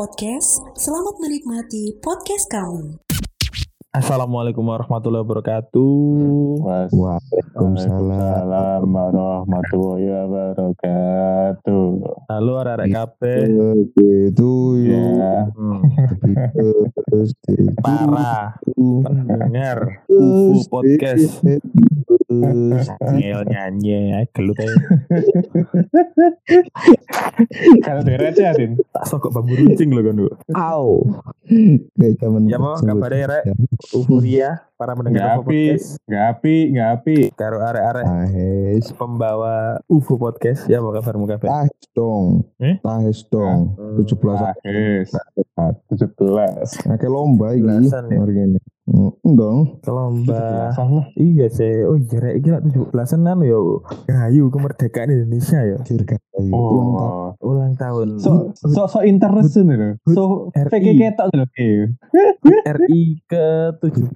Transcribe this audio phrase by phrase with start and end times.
[0.00, 0.64] Podcast.
[0.80, 2.96] Selamat menikmati podcast kami.
[3.92, 5.92] Assalamualaikum warahmatullahi wabarakatuh.
[6.88, 11.84] Waalaikumsalam warahmatullahi wabarakatuh.
[12.32, 13.44] Halo arek kabeh.
[13.52, 14.52] Begitu
[14.88, 15.52] ya.
[15.52, 15.84] Hmm.
[17.84, 18.56] Parah.
[19.04, 21.44] Pendengar UFO podcast.
[23.04, 24.70] Ngel nyanyi gelut aja.
[27.84, 28.78] Kalau deret ya, Din.
[29.00, 30.28] Tak sokok bambu runcing loh kan lu.
[30.52, 31.00] Au.
[31.96, 33.44] Kayak zaman Ya mau kabarnya rek.
[33.90, 35.88] Euforia para pendengar UFO Gapi, podcast.
[36.04, 37.16] gapi, gapi.
[37.32, 40.68] Karo arek-arek Tahes, pembawa UFO podcast.
[40.68, 41.48] Ya apa kabarmu kabeh?
[41.48, 42.76] tahes dong, Eh?
[42.78, 43.72] tahes dong.
[43.96, 45.08] Tujuh belas, Ahis.
[45.88, 46.68] Tujuh belas.
[46.84, 47.88] Oke lomba ini.
[47.88, 48.04] Ya?
[48.04, 48.60] Hari ini.
[48.90, 49.78] Hmm, dong.
[49.86, 50.74] Lah.
[51.14, 51.86] Iya sih.
[51.86, 53.58] Oh iya rek iki lak 17-an anu ya.
[54.10, 55.78] Gayu kemerdekaan Indonesia ya.
[55.86, 56.50] Dirgayu.
[56.50, 56.98] Ulang tahun.
[56.98, 57.30] Oh.
[57.38, 58.08] Ulang tahun.
[58.18, 59.94] So, so, so interest ini loh.
[60.10, 60.70] So, RI.
[60.74, 61.46] PK ketok loh.
[61.54, 61.86] Iya.
[62.66, 63.46] RI ke
[63.78, 64.10] 76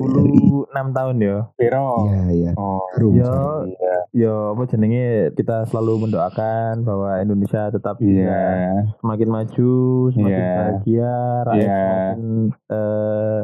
[0.90, 1.36] tahun ya.
[1.54, 1.90] Piro.
[2.10, 2.50] Iya, iya.
[2.58, 2.82] Oh.
[3.14, 3.30] Ya,
[3.64, 3.94] Iya.
[4.10, 8.90] ya apa jenenge kita selalu mendoakan bahwa Indonesia tetap Iya.
[8.98, 9.74] semakin maju,
[10.10, 10.54] semakin Iya.
[10.58, 11.14] bahagia,
[11.46, 11.78] rakyat Iya.
[11.78, 12.20] semakin
[12.74, 13.40] eh,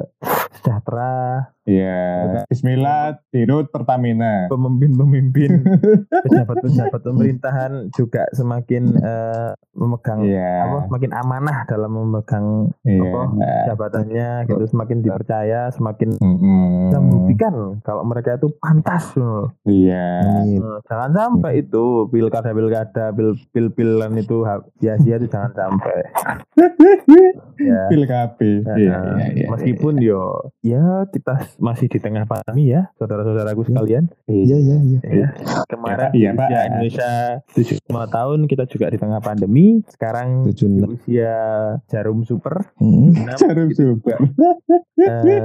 [0.50, 1.19] sejahtera,
[1.62, 2.00] Iya.
[2.48, 4.50] Bismillah, dirut Pertamina.
[4.50, 5.62] pemimpin-pemimpin,
[6.24, 10.66] pejabat-pejabat pemerintahan juga semakin eh, memegang Iya.
[10.66, 12.46] apa semakin amanah dalam memegang
[12.82, 13.04] Iya.
[13.04, 13.20] apa,
[13.68, 16.88] jabatannya gitu, semakin dipercaya, semakin Mm-mm.
[16.88, 19.54] bisa membuktikan kalau mereka itu pantas loh.
[19.62, 20.26] Iya.
[20.48, 24.42] Eh, Jangan sampai itu pilkada pilkada pil pil pilan itu
[24.76, 25.98] sia-sia itu jangan sampai.
[27.60, 27.80] ya.
[28.34, 28.64] Pil.
[28.64, 29.46] Nah, Iya, iya, iya.
[29.50, 34.06] Meskipun yo ya kita masih di tengah pandemi ya saudara-saudaraku sekalian.
[34.24, 34.98] Iya, iya, iya.
[35.02, 35.28] Ya.
[35.66, 36.46] Kemarin Iya, di Pak.
[36.46, 37.10] usia Indonesia
[37.52, 39.66] 75 tahun kita juga di tengah pandemi.
[39.86, 40.94] Sekarang Tujuh di enam.
[40.94, 41.34] usia
[41.86, 43.12] jarum super Hmm.
[43.12, 44.18] enam, Jarum super.
[44.96, 45.42] eh,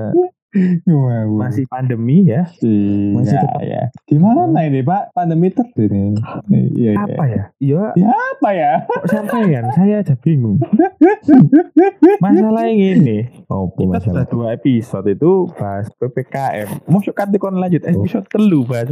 [0.85, 1.35] Wow.
[1.35, 2.47] masih pandemi ya.
[2.59, 3.83] Iya, masih tetap- ya.
[4.07, 5.11] Gimana ini Pak?
[5.11, 6.15] Pandemi terus ini.
[6.47, 6.91] Iya, iya.
[6.97, 7.43] Apa ya?
[7.59, 8.71] Ya Ya apa ya?
[8.87, 10.57] kok sampean saya aja bingung.
[12.23, 14.23] Masalahnya gini, Apa kita masalah?
[14.23, 16.87] sudah dua episode itu bahas PPKM.
[16.87, 18.89] Mau kan kon lanjut episode telu bahas.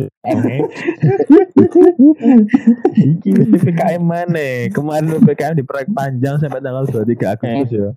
[2.93, 4.67] Iki wis PPKM mana?
[4.69, 7.89] Kemarin PPKM diperpanjang sampai tanggal 23 Agustus ya.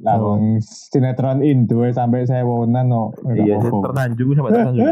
[0.00, 2.92] Lawang sinetron Indo sampai saya wonan
[3.30, 4.86] Iya, tertanjung sampai tertanjung.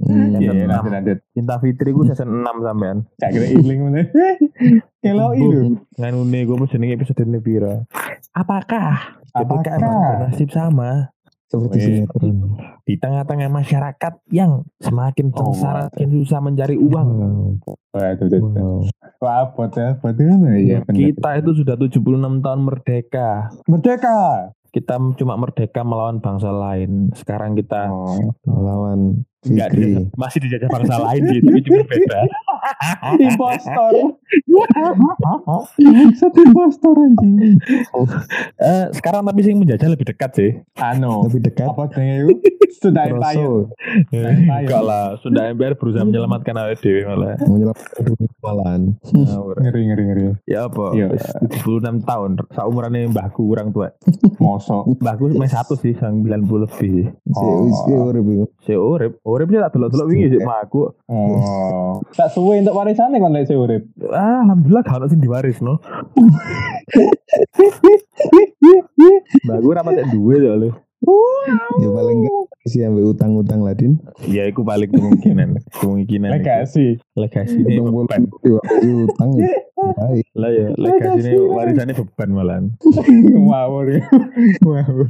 [0.00, 0.34] Hmm.
[0.36, 0.96] Iya, Season lanjut 6.
[0.96, 1.18] lanjut.
[1.32, 2.96] Cinta Fitri gue season 6 sampean.
[3.16, 4.02] Cak kira iling mana?
[5.00, 5.76] Kalau itu.
[5.96, 7.84] Nganu gue mau jenenge episode ini pira.
[8.30, 9.76] Apakah Apakah?
[10.22, 11.10] nasib sama
[11.46, 12.54] Seperti sinetron.
[12.82, 17.08] di tengah-tengah masyarakat yang semakin Oh, sengsara, semakin susah mencari uang.
[17.90, 18.38] Waduh.
[18.38, 18.86] Wow.
[19.18, 19.82] Wah, apa tuh?
[19.98, 20.30] Apa tuh?
[20.54, 20.86] Iya.
[20.86, 21.98] Kita itu sudah 76
[22.38, 23.50] tahun merdeka.
[23.66, 24.54] merdeka.
[24.70, 27.10] Kita cuma merdeka melawan bangsa lain.
[27.14, 28.30] Sekarang kita Oh.
[28.46, 29.84] Melawan enggak Fikri.
[29.86, 32.20] dijajah- masih dijajah bangsa lain sih, tapi cuma beda.
[33.26, 33.92] Impostor.
[36.12, 37.56] Satu impostor anjing.
[38.58, 40.50] Eh, sekarang tapi sih menjajah lebih dekat sih.
[40.76, 41.24] Anu.
[41.26, 41.66] Lebih dekat.
[41.66, 42.52] Apa dengan itu?
[42.80, 43.36] Sudah empire.
[43.36, 43.50] Kroso.
[44.12, 47.36] Enggak lah, sudah MPR berusaha menyelamatkan awet dewi malah.
[47.40, 48.80] Menyelamatkan dunia malahan.
[49.58, 50.22] Ngeri ngeri ngeri.
[50.46, 50.92] Ya apa?
[50.92, 51.06] Iya.
[51.10, 51.24] Wis
[51.60, 52.30] 76 tahun.
[52.50, 53.92] Saumurannya mbahku kurang tua.
[54.36, 54.96] Mosok.
[54.96, 57.10] Mbahku mes satu sih, sang 90 lebih.
[57.10, 58.26] Si wis ki urip.
[58.62, 60.82] Si urip, urip tak delok-delok wingi sih mbahku.
[61.06, 62.02] Oh.
[62.14, 63.82] Tak suwe untuk warisannya kan lek urip.
[64.10, 65.78] Ah, alhamdulillah gak ono sing diwaris no.
[69.46, 70.89] Mbahku ora patek duwe soalnya.
[71.80, 72.36] Ya paling enggak
[72.68, 73.96] sih ambek utang-utang lah Din.
[74.28, 75.56] Ya iku paling kemungkinan.
[75.80, 76.28] Kemungkinan.
[76.28, 77.00] Legasi.
[77.16, 78.22] Legasi ini Utang beban.
[79.08, 79.30] utang.
[79.40, 79.48] ya.
[79.80, 80.24] Baik.
[80.36, 82.64] Lah ya, legasi ini warisannya beban malahan.
[83.32, 83.88] Ngawur.
[84.60, 85.08] Ngawur.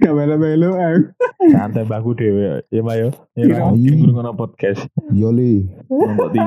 [0.00, 1.00] Gak melo-melo aku.
[1.52, 2.64] Santai mbahku dhewe.
[2.72, 3.12] Ya Mayo.
[3.36, 4.88] Ya ora mungkin ngono podcast.
[5.12, 5.68] Yoli.
[5.92, 6.40] Nonton di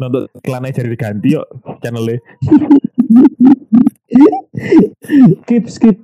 [0.00, 1.46] Nonton iklannya jadi diganti yuk
[1.84, 2.16] channelnya.
[5.42, 5.98] Skip skip.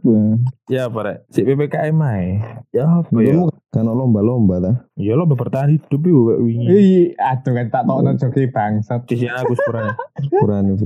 [0.68, 1.18] Ya apa rek?
[1.28, 2.44] Si PPKM ae.
[2.70, 3.40] Ya apa ya?
[3.68, 4.72] Kan lomba-lomba ta?
[4.94, 6.66] Ya lo bertahan hidup iku kayak wingi.
[6.68, 9.00] Ih, aduh kan tak tau joki bangsat.
[9.04, 9.96] Sisi aku sepurane.
[10.30, 10.84] Kurang itu.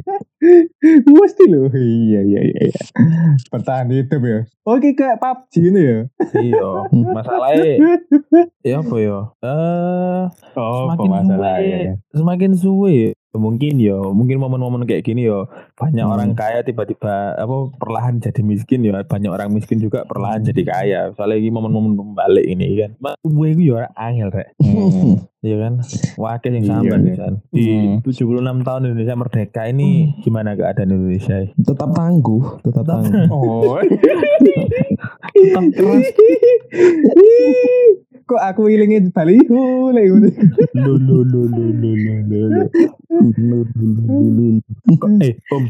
[1.05, 1.67] Mesti loh.
[1.69, 2.61] Iya iya iya.
[2.65, 2.83] iya.
[3.49, 4.39] Bertahan hidup ya.
[4.63, 5.99] Oke kayak PUBG ini ya.
[6.33, 6.67] Iya.
[6.93, 7.67] Masalahnya
[8.63, 9.19] ya apa ya?
[9.43, 10.23] Eh
[10.55, 11.97] Oh, semakin masalah ya.
[12.13, 16.13] semakin suwe mungkin ya mungkin momen-momen kayak gini ya banyak Hmm.
[16.13, 20.63] orang kaya tiba-tiba apa perlahan jadi miskin ya banyak orang miskin miskin juga perlahan jadi
[20.63, 21.01] kaya.
[21.17, 22.91] Soalnya ini momen-momen balik ini kan.
[23.01, 24.53] Mak gue itu ya angel rek.
[25.41, 25.73] Iya kan?
[26.15, 27.17] Wakil yang Iya, sambat nih.
[27.17, 27.33] kan.
[27.49, 27.97] Di Hmm.
[28.05, 29.89] 76 tahun Indonesia merdeka ini
[30.21, 31.49] gimana keadaan Indonesia?
[31.57, 33.27] Tetap tangguh, tetap tangguh.
[33.27, 33.81] Oh.
[35.33, 36.07] Tetap keras.
[38.23, 40.29] Kok aku ilingin baliho lek ngono.
[40.75, 41.91] Lo lo lo lo lo
[42.23, 42.65] lo lo.
[45.23, 45.65] Eh om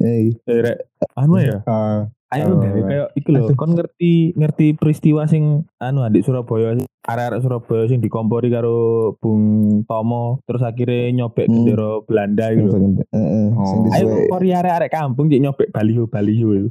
[0.00, 0.78] Eh, rek
[1.14, 1.60] anu ya.
[1.64, 6.78] Ah, Ayo Oh, gawe kayak iki lho, kon ngerti ngerti peristiwa sing anu adik Surabaya
[7.02, 8.78] arek-arek Surabaya sing dikompori karo
[9.18, 9.42] Bung
[9.82, 11.66] Tomo terus akhirnya nyobek Hmm.
[11.66, 12.70] bendera Belanda gitu.
[12.70, 13.02] lho.
[13.10, 13.46] Heeh.
[13.90, 16.48] Ayo kompori arek-arek kampung cek nyobek baliho-baliho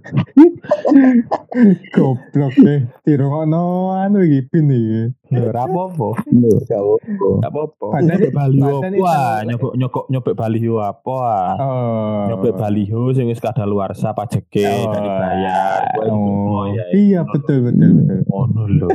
[1.93, 2.79] goblok deh.
[3.03, 5.01] Dirungokno anu iki bin iki.
[5.29, 6.25] Lho apa-apa.
[6.25, 7.27] Lho, apa-apa.
[7.37, 7.87] Gak apa-apa.
[8.01, 9.43] Nyobek baliho apa?
[9.45, 11.17] Nyobek nyokok nyobek baliho apa?
[11.21, 11.55] ah?
[11.59, 12.21] Oh.
[12.33, 14.89] Nyobek baliho sing wis kadaluarsa pajeke Oh.
[14.89, 15.81] gak dibayar.
[15.93, 16.83] Wah, itu Oh, semua ya.
[16.93, 18.19] iya betul betul betul.
[18.25, 18.89] Ngono lho.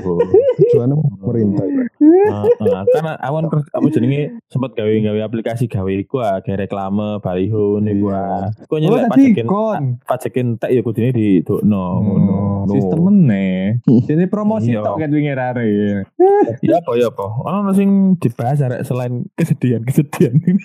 [0.55, 1.67] Tujuannya pemerintah.
[2.05, 8.47] Heeh, karena awan apa jenenge sempat gawe-gawe aplikasi gawe iku ah, reklame baliho niku ah.
[8.55, 9.83] Kok Oh nyelek tadi pajekin kon.
[10.03, 12.39] pajekin tak ya kudune di dokno ngono.
[12.65, 13.83] Oh, sistem meneh.
[14.09, 14.81] Jadi promosi Iya.
[14.81, 15.67] tok ket wingi rare.
[16.65, 17.27] Ya apa ya apa.
[17.43, 20.63] Ono sing dibahas arek selain kesedihan-kesedihan ini.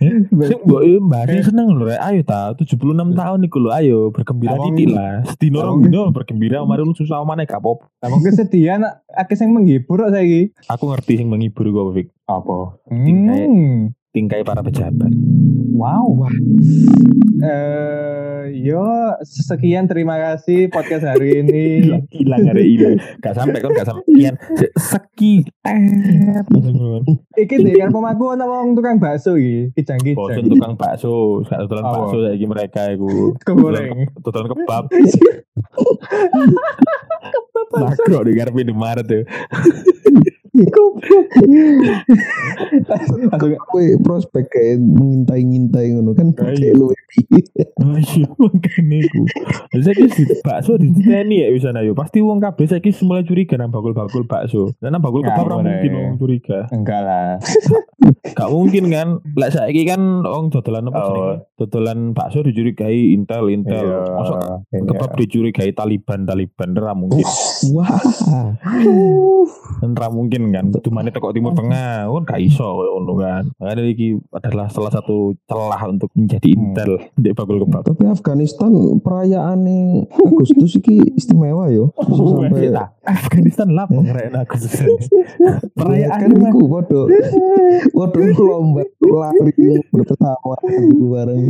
[0.00, 2.00] Sing mbok mbak sing seneng lho rek.
[2.00, 2.74] Ayo ta 76
[3.14, 5.22] tahun iku lho ayo bergembira titik lah.
[5.26, 7.86] Sedino rong dino bergembira mari lu susah maneh gak apa-apa.
[8.02, 10.50] Lah kesedihan akeh sing menghibur kok saiki.
[10.66, 12.08] Aku ngerti sing menghibur kok Fik.
[12.26, 12.78] Apa?
[12.90, 13.94] Hmm.
[14.10, 15.14] Tingkai para pejabat.
[15.70, 16.26] Wow.
[17.40, 18.82] Eh, yo
[19.22, 21.62] sekian terima kasih podcast hari ini.
[22.20, 24.34] hilang ada hilang gak sampai kan gak sampai sekian
[24.76, 26.44] seki tet
[27.32, 30.52] Iki deh kan pemaku ana wong tukang bakso iki, bosen kijang-kijang.
[30.52, 31.94] tukang bakso gak tutulan Apa?
[31.96, 34.10] bakso lagi mereka iku Kegoreng.
[34.20, 34.84] tutulan kebab
[37.72, 39.22] makro di garap Indomaret tuh
[43.70, 46.86] Kowe prospek kayak mengintai-ngintai ngono kan Kayak kayak lu.
[47.10, 49.20] Iya, makanya iku.
[49.76, 51.92] Saya kira di bakso di teni ya bisa ayo.
[51.92, 54.74] Pasti uang kabeh saya kira mulai curiga nang bakul-bakul bakso.
[54.78, 55.66] Karena bakul kebab ora boleh.
[55.66, 56.58] mungkin wong curiga.
[56.70, 57.30] enggak lah.
[58.38, 59.08] Gak mungkin kan.
[59.34, 61.06] Lek saiki kan wong dodolan apa Oh.
[61.08, 61.36] jenenge?
[61.56, 63.86] Dodolan bakso dicurigai Intel, Intel.
[63.86, 64.00] Iya.
[64.06, 64.36] Masa
[64.70, 64.86] Iya.
[64.86, 67.26] kebab dicurigai Taliban, Taliban ora mungkin.
[67.74, 67.90] Wah.
[69.80, 70.64] Kan ora mungkin kan.
[70.70, 73.44] Dumane teko Timur Tengah, kan gak iso ngono kan.
[73.56, 76.74] Makanya iki adalah salah satu celah untuk menjadi Hmm.
[76.74, 77.86] Intel di bakul kebab.
[77.86, 79.60] Tapi Afghanistan perayaan
[80.10, 81.94] Agustus iki istimewa yo.
[81.94, 85.08] Sampai Kita Afghanistan lah pengerayaan Agustus.
[85.78, 87.06] Perayaan iku podo
[87.94, 89.52] podo lomba lari
[89.94, 91.42] berpesawat iku bareng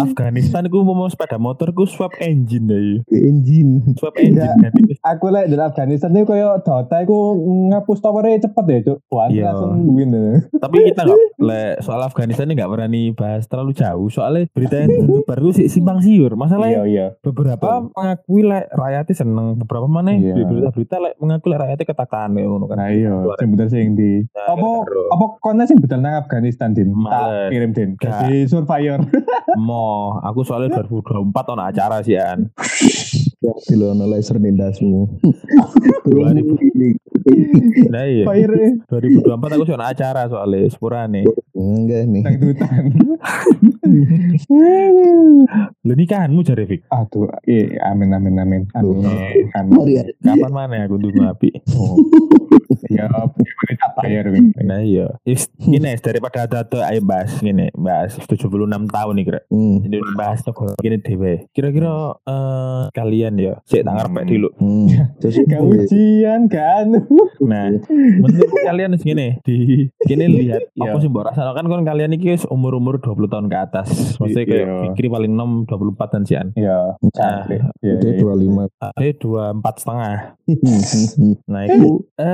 [0.00, 2.78] Afghanistan ku mau sepeda motor ku swap engine ya.
[2.80, 2.96] iya.
[3.30, 3.70] engine.
[3.96, 7.38] Swap engine Aku lek dari Afghanistan itu koyo Dota iku
[7.72, 7.98] ngapus
[8.36, 8.98] towernya cepet ya, Cuk.
[9.08, 9.44] Wah, Iya.
[9.48, 10.10] langsung win.
[10.10, 10.28] ya.
[10.56, 14.90] tapi kita nggak le soal Afghanistan ini nggak berani bahas terlalu jauh soalnya berita yang
[15.26, 17.06] baru sih simpang siur Iya, masalahnya iya.
[17.18, 20.34] beberapa mengakui lek rakyatnya seneng beberapa mana Iya.
[20.38, 24.12] berita-berita lek mengakui lek rakyatnya ketakan ya ngono kan Nah iya, sing bener sing di.
[24.28, 24.68] Nah, Apa
[25.08, 26.92] apa konten sing bener nang Afghanistan, Din?
[26.92, 27.90] Tak kirim, Din.
[27.96, 29.00] Jadi surveyor.
[29.56, 29.86] mo
[30.18, 32.52] aku soalnya 2024 ono acara sih an
[33.62, 35.22] Dilono laser nindasmu.
[36.04, 36.96] 2000
[37.92, 39.26] nah iya Fire 2024
[39.58, 41.26] aku sih ono acara soalnya sepurane
[41.56, 42.22] Enggak nih.
[42.22, 42.82] dangdutan.
[45.82, 48.62] lu nikahanmu jare Fik Aduh, iya, amin amin amin.
[48.74, 49.02] Amin.
[49.56, 50.06] Amin.
[50.20, 51.96] Kapan mana aku tunggu api Oh.
[52.86, 53.08] Ya,
[53.96, 54.52] bayar Win.
[54.58, 55.06] Nah iya.
[55.22, 58.46] Is, gini daripada ada ayo bahas gini, bahas 76
[58.86, 59.40] tahun nih kira.
[59.48, 59.76] Hmm.
[59.82, 61.32] Jadi bahas negara gini dewe.
[61.50, 61.92] Kira-kira
[62.22, 64.28] eh, kalian ya, saya tak ngarep Hmm.
[64.28, 64.48] dulu.
[64.56, 64.86] Hmm.
[65.20, 67.00] Terus Gak ujian, gak anu.
[67.40, 69.56] Nah, menurut kalian gini di
[70.02, 70.92] gini lihat Iya.
[70.92, 73.88] apa sih mbak rasanya kan kan kalian ini umur umur 20 tahun ke atas.
[74.18, 74.76] Maksudnya kayak Iya.
[74.90, 76.46] Fikri paling 6 24 dan sian.
[76.54, 76.78] Ya,
[77.12, 77.60] cantik.
[77.80, 78.18] Ya, Dia ya.
[78.18, 78.62] dua lima.
[78.76, 80.16] Saya dua empat setengah.
[81.46, 82.24] Nah itu eh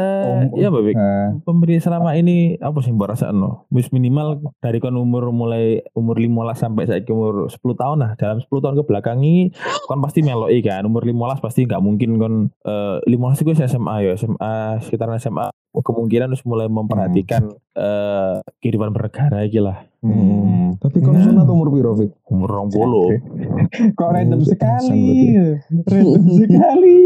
[0.52, 0.68] Oh, ya.
[0.72, 3.66] Nah, pemberi selama ini apa sih mbak rasa no?
[3.70, 8.10] Wis minimal dari kon umur mulai umur 15 sampai saya umur 10 tahun lah.
[8.18, 9.50] Dalam 10 tahun ke belakang ini
[9.86, 10.82] kon pasti meloi kan.
[10.84, 12.34] Umur 15 pasti nggak mungkin kon
[12.66, 14.12] eh 15 itu SMA ya.
[14.18, 20.76] SMA sekitaran SMA kemungkinan harus mulai memperhatikan eh kehidupan bernegara iki lah hmm.
[20.76, 21.24] Tapi kalau Nah.
[21.24, 22.10] sunat umur piro, Fik?
[22.28, 25.38] umur 20 Kok random sekali.
[25.86, 26.98] Random sekali.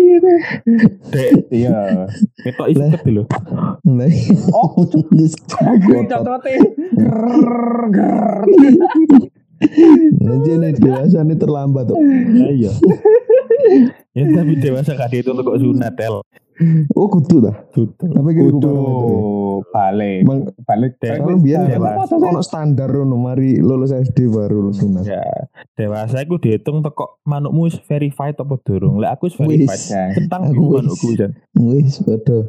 [1.13, 2.09] dek Iya.
[2.41, 3.23] ketok isket dulu
[3.87, 4.11] Nah,
[4.51, 4.75] Oh.
[6.97, 8.45] Grrrr, grrrr.
[10.17, 11.97] Nanti nih dewasa nih terlambat tuh.
[12.35, 12.73] Ya, iya.
[14.13, 16.21] ya tapi dewasa dihitung untuk kok sunat tel.
[16.97, 17.57] Oh kudu dah.
[17.73, 19.17] Tapi kira Kudu kudu.
[19.69, 20.25] balik.
[20.65, 20.93] Balik.
[20.99, 25.05] Kalau biar ono standar ono mari lulus SD baru lulus sunat.
[25.05, 25.21] Ya,
[25.75, 28.97] dewasa iku dihitung teko manukmu wis verified apa durung.
[28.97, 29.49] Lek aku wis Wis.
[29.69, 29.83] verified.
[29.89, 30.05] Ya.
[30.17, 31.31] Tentang Aku manukku jan.
[31.55, 32.49] Wis padha.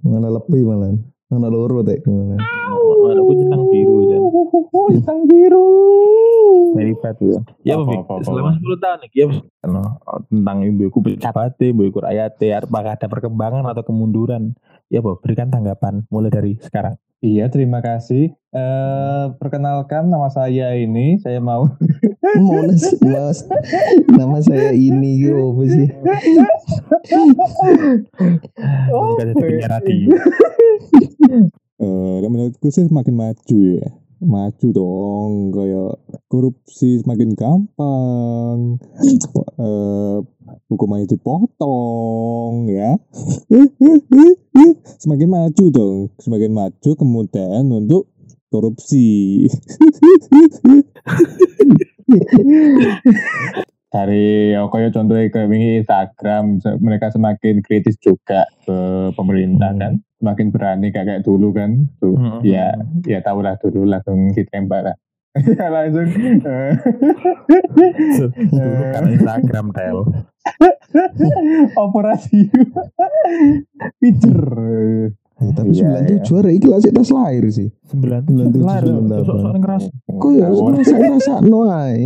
[0.00, 0.96] Mana lebih malah.
[1.28, 2.40] Mana loro tek malah.
[3.02, 4.20] Manukku centang biru jan.
[4.92, 5.68] Hitam biru.
[6.72, 7.38] Verified ya.
[7.62, 9.26] Ya apa, Apa, Selama 10 tahun iki ya
[10.28, 14.56] tentang ibuku pejabatnya, ibuku rakyatnya, apakah ada perkembangan atau kemunduran?
[14.92, 17.00] Ya, Boh, berikan tanggapan mulai dari sekarang.
[17.22, 18.34] Iya, terima kasih.
[18.34, 21.70] Eh, perkenalkan nama saya ini, saya mau
[22.42, 23.46] Monas, mas,
[24.10, 25.88] nama saya ini yo apa sih?
[28.90, 30.08] Oh, Bukan jadi penyiar radio.
[31.82, 33.90] Eh, menurutku sih semakin maju ya
[34.22, 35.98] maju dong kayak
[36.30, 38.78] korupsi semakin gampang.
[39.58, 40.18] Eh
[40.68, 42.96] hukumannya dipotong ya.
[45.02, 48.08] Semakin maju dong semakin maju kemudian untuk
[48.52, 49.48] korupsi
[53.92, 59.80] dari oh, kayak contohnya kayak wingi Instagram mereka semakin kritis juga ke pemerintah Hmm.
[59.80, 59.92] kan.
[60.16, 61.92] Semakin berani kayak kayak dulu kan.
[62.00, 62.40] Tuh Hmm.
[62.40, 62.72] ya
[63.04, 64.96] ya tahu lah dulu langsung ditembak lah.
[65.32, 66.08] Ya, langsung
[66.44, 66.72] eh,
[68.52, 69.98] Dulu kan Instagram tel.
[71.84, 72.48] operasi.
[74.00, 74.48] Pijer
[75.42, 76.10] Eh, tapi Iya, sembilan iya.
[76.22, 77.68] tujuh hari kelas tas lahir sih.
[77.90, 79.26] Sembilan Sembilan tujuh, Lahir, sembilan delapan.
[79.26, 79.84] Sok-sok ngeras.
[80.06, 81.98] Kok ya ngerasa ngerasa no ay.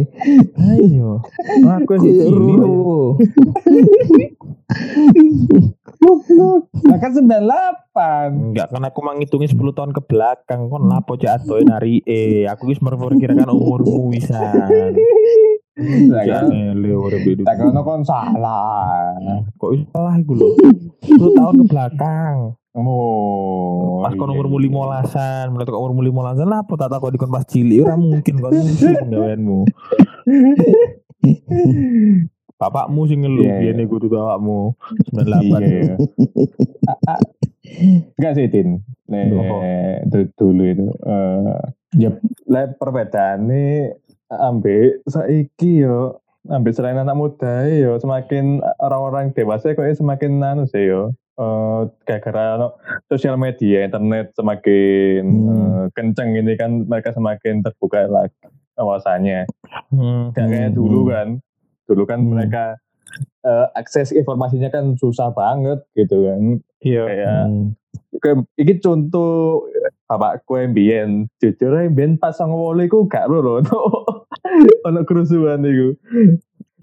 [0.56, 1.10] Ayo.
[1.68, 2.16] Aku sih
[6.86, 7.30] nah kan 98
[8.52, 12.70] Enggak kan aku menghitungi 10 tahun ke belakang kon lapo cek atoe nari eh aku
[12.70, 14.92] wis memperkirakan umurmu wisan.
[16.08, 16.48] Lah, Ya kan?
[17.44, 19.16] Tak kono kon salah
[19.56, 20.48] Kok wis salah iku lho.
[21.04, 22.36] 10 tahun ke belakang.
[22.76, 24.64] Oh Pas kon iya, umurmu iya.
[24.68, 29.58] limolasan, mulai kok umurmu lah apa tak takut dikon pas cilik ora mungkin kon penggaweanmu.
[32.56, 33.60] Bapakmu sing ngeluh Iya, iya.
[33.76, 34.72] biyen iku kudu bapakmu
[35.12, 35.60] Iya, 98.
[35.60, 35.94] iya.
[38.16, 38.80] Enggak sih Tin.
[39.12, 39.28] Nek
[40.08, 41.60] du- dulu itu eh
[42.00, 42.10] ya
[42.80, 43.92] perbedaan nih
[44.32, 46.18] ambek saiki yo
[46.48, 52.56] ambek selain anak muda yo semakin orang-orang dewasa kok semakin anu sih yo eh gara-gara
[52.56, 55.48] no, sosial media internet semakin Hmm.
[55.52, 58.32] eh, kenceng ini kan mereka semakin terbuka lagi
[58.76, 59.44] wawasannya
[59.92, 60.32] Hmm.
[60.32, 61.28] Gak kayak Hmm, dulu kan.
[61.84, 62.32] Dulu kan Hmm.
[62.32, 62.64] mereka
[63.46, 66.40] eh, akses informasinya kan susah banget gitu kan.
[66.82, 67.04] Iya.
[67.04, 68.44] Kayak Hmm.
[68.56, 69.64] iki contoh
[70.06, 73.60] bapakku yang biyen jujur aja biyen pas wole iku gak lho
[74.86, 75.88] ono kerusuhan iku.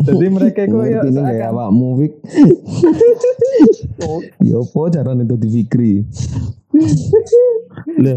[0.03, 2.13] Jadi mereka kok ya nih kayak awakmu Fik.
[4.39, 5.93] Ya apa carane itu difikri?
[7.95, 8.15] Lho,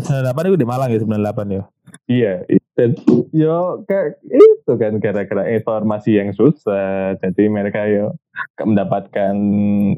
[0.00, 1.16] 98 itu di Malang ya 98
[1.50, 1.62] ya.
[2.04, 2.92] iya dan
[3.30, 8.12] yo kayak itu kan gara-gara informasi yang susah jadi mereka yo
[8.54, 9.34] gak mendapatkan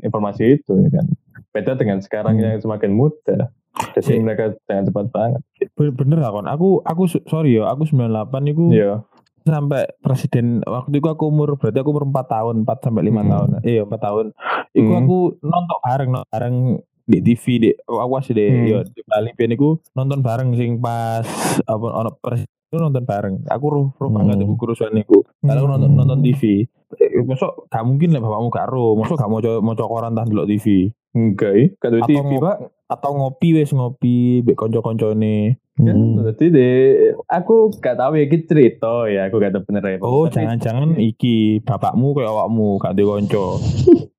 [0.00, 1.06] informasi itu ya kan
[1.50, 2.46] beda dengan sekarang Hmm.
[2.48, 3.50] yang semakin mudah
[3.92, 5.40] jadi Si- mereka jangan cepat banget
[5.72, 6.46] Bener, bener lah kon.
[6.46, 8.06] Aku aku sorry ya, aku 98
[8.48, 9.02] itu iya
[9.50, 13.28] sampai presiden waktu itu aku umur berarti aku umur 4 tahun, 4 sampai 5 Hmm.
[13.28, 13.48] tahun.
[13.62, 14.26] Iya, 4 tahun.
[14.72, 15.00] Iku Hmm.
[15.00, 16.56] aku nonton bareng nonton bareng
[17.04, 18.64] di TV di awas di Hmm.
[18.64, 21.26] yo di Bali ben iku nonton bareng sing pas
[21.66, 23.42] apa ono presiden itu nonton bareng.
[23.50, 24.46] Aku roh roh banget Hmm.
[24.46, 25.26] iku kerusuhan iku.
[25.42, 25.98] Kalau aku nonton Hmm.
[25.98, 26.70] nonton TV.
[26.92, 28.94] Eh, Masuk gak mungkin lah bapakmu gak roh.
[28.94, 30.94] Masuk gak mau mau koran tah delok TV.
[31.10, 35.58] enggak ya gak ada Atau TV pak Atau ngopi wes ngopi mbek kanca-kancane.
[35.74, 36.22] kan Hmm.
[36.22, 36.78] jadi deh
[37.26, 39.98] aku gak tahu ya iki cerita ya aku gak tahu bener ya.
[39.98, 43.44] Oh, Tapi- jangan-jangan iki bapakmu kayak awakmu gak duwe kanca.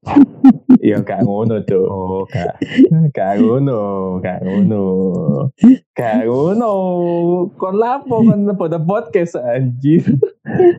[0.79, 2.55] iya gak ngono tuh Oh, gak.
[3.15, 4.83] Gak ngono, gak ngono.
[5.91, 6.73] Gak ngono.
[7.59, 10.05] Kon lapo kon pada podcast anjir.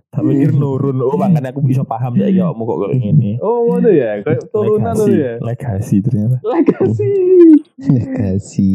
[0.09, 1.05] Tak pikir nurun.
[1.05, 3.31] Oh, makanya aku bisa paham ya awakmu kok kayak gini.
[3.45, 4.25] Oh, ngono ya.
[4.25, 5.33] Kayak turunan tuh ya.
[5.43, 6.41] Legasi ternyata.
[6.41, 7.13] Legasi.
[7.83, 8.69] Legasi,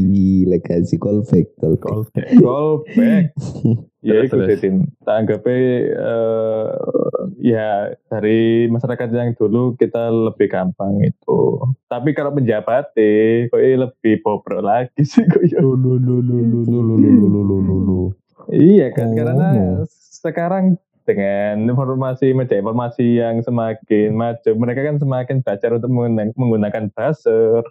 [0.45, 2.27] legasi callback, callback.
[2.38, 3.25] Callback.
[4.08, 4.76] Ya itu sih Tin.
[5.04, 5.58] Tak anggapnya
[5.92, 6.68] eh,
[7.44, 11.60] ya dari masyarakat yang dulu kita lebih gampang itu.
[11.92, 12.96] Tapi kalau penjabat
[13.52, 15.60] kok lebih bobrok lagi sih kok ya.
[15.60, 16.60] Lu lu lu lu lu.
[16.64, 18.02] Lu lu lu lu lu lu lu.
[18.48, 19.16] Iya kan Oh.
[19.16, 19.48] karena
[20.24, 26.84] sekarang dengan informasi media informasi yang semakin maju, mereka kan semakin belajar untuk menggunakan, menggunakan
[26.92, 27.64] buzzer,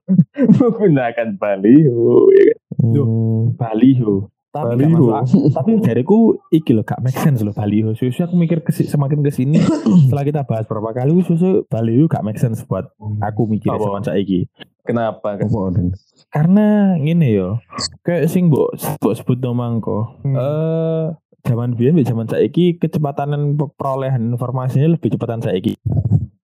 [0.56, 2.32] menggunakan baliho.
[2.32, 2.58] Ya kan?
[2.80, 3.52] Hmm.
[3.60, 4.32] Baliho.
[4.56, 5.06] Tapi gak Baliho.
[5.06, 5.24] masalah.
[5.52, 6.16] tapi dariku
[6.48, 9.60] iki loh gak make sense loh baliho susu aku mikir kesi- semakin ke sini
[10.04, 12.88] setelah kita bahas berapa kali susu baliho gak make sense buat
[13.20, 13.82] aku mikir Apa?
[13.82, 14.48] sama saiki
[14.82, 15.34] Kenapa?
[15.34, 15.92] Apa Odin?
[16.28, 17.58] karena gini yo
[18.00, 20.32] kayak sing mbok mbok sebut nomangko Hmm.
[20.32, 21.04] eh
[21.42, 23.34] zaman biyen zaman saiki kecepatan
[23.72, 25.74] perolehan informasinya lebih cepatan saiki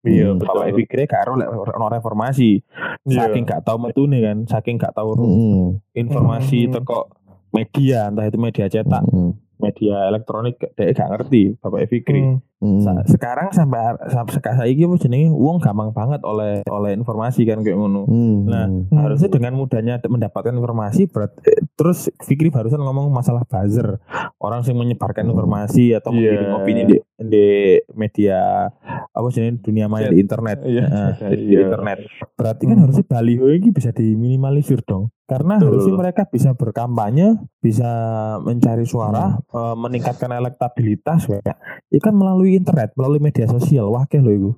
[0.02, 0.66] Iya, Hmm, betul.
[0.76, 2.58] pikirnya gak ono informasi
[3.04, 3.22] Iya.
[3.22, 5.78] saking gak tahu metune kan saking gak tahu Mm-mm.
[5.94, 6.74] informasi Hmm.
[6.74, 7.06] teko
[7.52, 9.36] media entah itu media cetak Mm-mm.
[9.60, 12.38] media elektronik dia gak ngerti Bapak Fikri Hmm.
[12.78, 17.58] Sa- sekarang sampai sampai sekarang saiki apa jenenge wong gampang banget oleh oleh informasi kan
[17.60, 18.38] kayak ngono Mm.
[18.46, 18.86] Nah, Hmm.
[18.94, 23.98] harusnya dengan mudahnya mendapatkan informasi berat eh, terus Fikri barusan ngomong masalah buzzer
[24.38, 25.32] orang yang menyebarkan Hmm.
[25.32, 26.38] informasi atau Iya.
[26.38, 27.46] mengirim opini di, di
[27.92, 28.70] media
[29.08, 31.66] apa sih dunia maya di internet Iya, Nah, di, di iya.
[31.66, 31.98] internet
[32.32, 32.84] berarti kan Hmm.
[32.86, 35.66] harusnya baliho ini bisa diminimalisir dong karena Betul.
[35.72, 37.26] harusnya mereka bisa berkampanye
[37.58, 37.90] bisa
[38.38, 39.50] mencari suara Hmm.
[39.52, 41.40] eh, meningkatkan elektabilitas ya
[41.88, 42.14] itu kan
[42.52, 44.50] melalui internet melalui media sosial wakil loh itu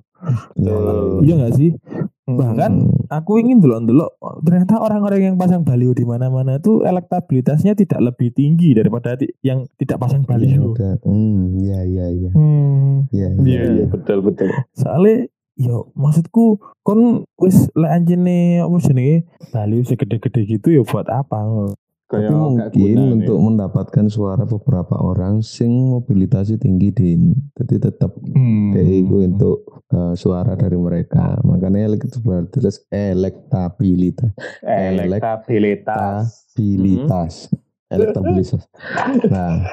[0.57, 0.73] Ya.
[1.21, 1.71] iya nggak sih
[2.25, 2.41] Hmm.
[2.41, 2.71] bahkan
[3.13, 4.09] aku ingin dulu dulu
[4.41, 9.13] ternyata orang-orang yang pasang baliho di mana-mana itu elektabilitasnya tidak lebih tinggi daripada
[9.45, 10.73] yang tidak pasang Iya, baliho.
[11.05, 12.29] Hmm, iya iya iya.
[12.33, 13.05] Hmm.
[13.13, 14.49] Iya Iya, iya, betul, betul.
[14.73, 21.45] Soalnya yo maksudku kon wis lek anjene apa jenenge baliho segede-gede gitu ya buat apa?
[22.05, 27.33] Tapi Kayak gak mungkin guna untuk mendapatkan suara beberapa orang sing mobilitasnya tinggi din.
[27.57, 28.77] Jadi tetap Hmm.
[28.77, 31.41] itu untuk uh, suara dari mereka.
[31.41, 34.29] Makanya elektabilitas elektabilitas
[34.61, 36.29] elektabilitas.
[36.45, 37.33] elektabilitas
[37.89, 38.61] elektabilitas.
[39.29, 39.65] Nah,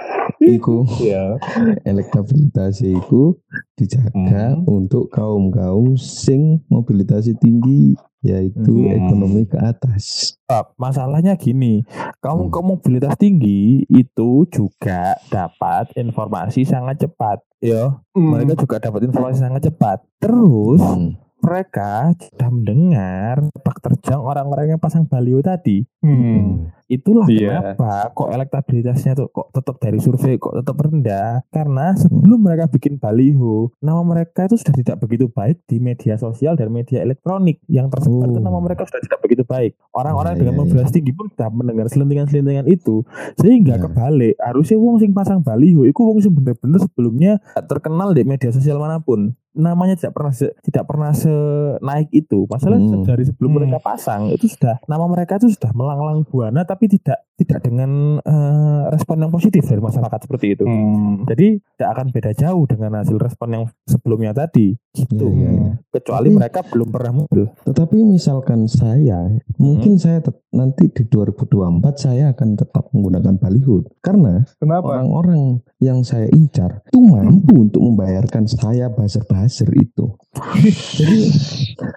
[0.49, 1.38] iku Iya.
[1.84, 3.38] elektabilitas iku
[3.75, 4.66] dijaga Hmm.
[4.66, 8.94] untuk kaum kaum sing mobilitasnya tinggi yaitu Hmm.
[8.94, 10.38] ekonomi ke atas.
[10.46, 11.82] Ah, Masalahnya gini,
[12.18, 12.52] kamu Hmm.
[12.52, 17.99] kamu mobilitas tinggi itu juga dapat informasi sangat cepat, ya.
[18.14, 18.30] Hmm.
[18.30, 20.06] Mereka juga dapat informasi sangat cepat.
[20.18, 21.18] Terus Hmm.
[21.42, 25.83] Mereka sudah mendengar sepak terjang orang-orang yang pasang baliho tadi.
[26.00, 26.70] Hmm.
[26.87, 27.72] Itulah Iya.
[27.72, 32.98] kenapa kok elektabilitasnya tuh kok tetap dari survei kok tetap rendah karena sebelum mereka bikin
[32.98, 37.88] baliho, nama mereka itu sudah tidak begitu baik di media sosial dan media elektronik yang
[37.88, 38.44] tersebar itu Oh.
[38.44, 39.72] nama mereka sudah tidak begitu baik.
[39.90, 43.02] Orang-orang Iya, dengan iya, mobilitas tinggi pun sudah mendengar selentingan-selentingan itu
[43.37, 43.83] sehingga Iya.
[43.83, 47.33] kebalik harusnya wong sing pasang baliho itu wong sing bener-bener sebelumnya
[47.66, 52.76] terkenal di media sosial mana pun namanya tidak pernah se- tidak pernah senaik itu masalah
[52.76, 53.04] Hmm.
[53.04, 53.58] dari sebelum Hmm.
[53.60, 58.82] mereka pasang itu sudah nama mereka itu sudah melanglang buana tapi tidak tidak dengan eh,
[58.88, 61.24] respon yang positif dari masyarakat seperti itu Hmm.
[61.24, 65.81] jadi tidak akan beda jauh dengan hasil respon yang sebelumnya tadi gitu iya.
[65.88, 70.20] kecuali Tapi- mereka belum pernah muncul Tetapi misalkan saya, mungkin saya
[70.52, 75.00] nanti di 2024 saya akan tetap menggunakan baliho karena Kenapa?
[75.00, 80.12] orang-orang yang saya incar itu mampu untuk membayarkan saya buzzer-buzzer itu.
[81.00, 81.18] Jadi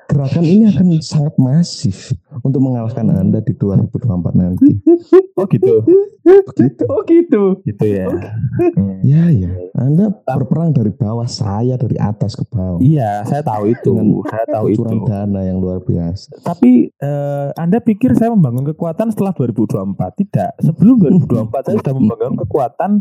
[0.07, 4.71] gerakan ini akan sangat masif untuk mengalahkan Anda di 2024 nanti.
[5.37, 5.83] oh gitu
[6.25, 6.83] Begitu.
[6.89, 7.43] Oh gitu.
[7.61, 8.07] gitu ya
[8.75, 9.03] Hmm.
[9.03, 12.79] Ya ya, Anda berperang dari bawah, saya dari atas ke bawah.
[12.85, 16.29] Iya saya tahu itu Dengan saya tahu itu dana yang luar biasa.
[16.39, 20.21] Tapi eh, Anda pikir saya membangun kekuatan setelah 2024?
[20.21, 20.51] Tidak.
[20.61, 20.95] Sebelum
[21.25, 22.91] 2024 saya sudah membangun kekuatan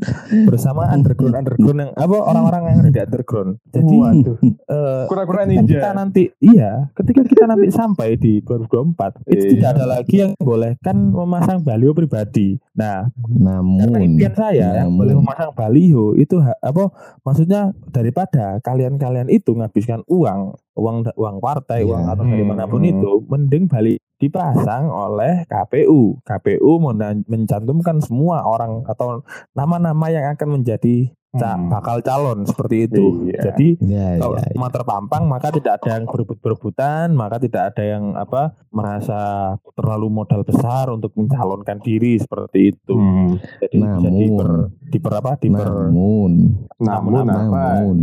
[0.45, 3.51] bersama underground underground yang apa orang-orang yang ada di underground.
[3.69, 4.37] Jadi Waduh.
[4.43, 5.91] eh, Kura-kura ketika kita ninja.
[5.93, 9.51] nanti iya, ketika kita nanti sampai di 2024 itu Iya.
[9.53, 12.57] tidak ada lagi yang bolehkan memasang baliho pribadi.
[12.73, 16.85] Nah, Namun, karena impian saya yang namun- boleh memasang baliho itu apa
[17.21, 20.41] maksudnya daripada kalian-kalian itu menghabiskan uang
[20.79, 21.91] uang uang partai Iya.
[21.91, 22.51] uang atau dari Hmm.
[22.55, 26.71] mana pun itu mending balik dipasang oleh KPU KPU
[27.27, 31.69] mencantumkan semua orang atau nama-nama yang akan menjadi ca- Hmm.
[31.69, 33.41] bakal calon seperti itu Iya.
[33.45, 38.15] jadi ya, kalau ya, semua terpampang maka tidak ada yang berebut-berebutan maka tidak ada yang
[38.15, 39.21] apa merasa
[39.73, 43.37] terlalu modal besar untuk mencalonkan diri seperti itu Hmm.
[43.61, 44.51] jadi bisa Namun- diper
[44.87, 46.33] diper apa diper namun,
[46.77, 47.33] Namun apa?
[47.35, 47.97] namun,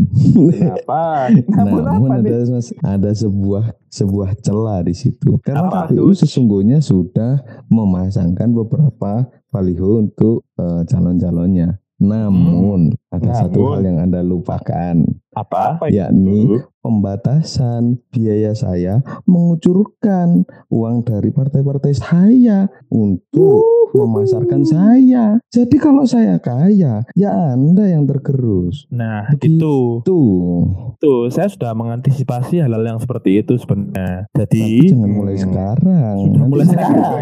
[0.52, 1.02] Kenapa?
[1.56, 2.32] Namun namun apa nih?
[2.36, 2.60] ada
[2.92, 5.36] ada sebuah sebuah celah di situ.
[5.42, 6.16] Karena Apa KPU tuh?
[6.18, 11.80] sesungguhnya sudah memasangkan beberapa baliho untuk eh, calon-calonnya.
[12.02, 13.72] Namun ada satu Namun.
[13.78, 15.06] hal yang anda lupakan,
[15.38, 16.58] apa yakni?
[16.82, 25.36] Pembatasan biaya saya mengucurkan uang dari partai-partai saya untuk memasarkan saya.
[25.52, 28.88] Jadi kalau saya kaya, ya Anda yang tergerus.
[28.88, 29.60] Nah, Begitu.
[29.60, 29.76] itu
[30.08, 30.96] Tuh.
[30.98, 34.32] tuh saya sudah mengantisipasi hal-hal yang seperti itu sebenarnya.
[34.32, 36.16] Jadi Tapi jangan mulai sekarang.
[36.24, 37.20] Sudah Nanti mulai sekarang.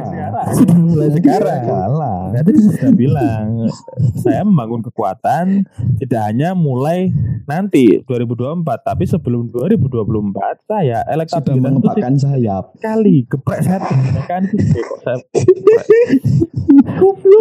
[0.54, 1.62] Sudah mulai Nanti sekarang.
[1.66, 2.22] kalah.
[2.30, 3.48] Saya sudah bilang
[4.22, 5.46] saya membangun kekuatan
[5.98, 7.10] tidak hanya mulai
[7.50, 12.64] nanti 2024 tapi sebelum 2024 saya Sudah elektabilitas itu mengepakkan sayap.
[12.78, 13.80] sekali geprek saya
[14.26, 14.44] kan?
[16.90, 17.40] Kok saya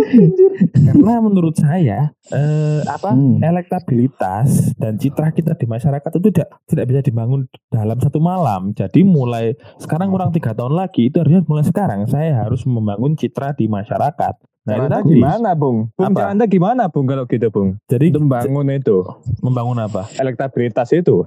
[0.88, 3.40] karena menurut saya eh, apa Hmm.
[3.40, 8.71] elektabilitas dan citra kita di masyarakat itu tidak tidak bisa dibangun dalam satu malam.
[8.77, 12.05] Jadi mulai sekarang kurang tiga tahun lagi itu harusnya mulai sekarang.
[12.07, 14.35] Saya harus membangun citra di masyarakat
[14.69, 15.89] nah anda gimana, Bung?
[15.97, 16.29] Bung, Apa?
[16.29, 17.81] anda gimana, Bung, kalau gitu, Bung?
[17.89, 19.01] jadi membangun itu,
[19.41, 21.25] membangun apa elektabilitas itu.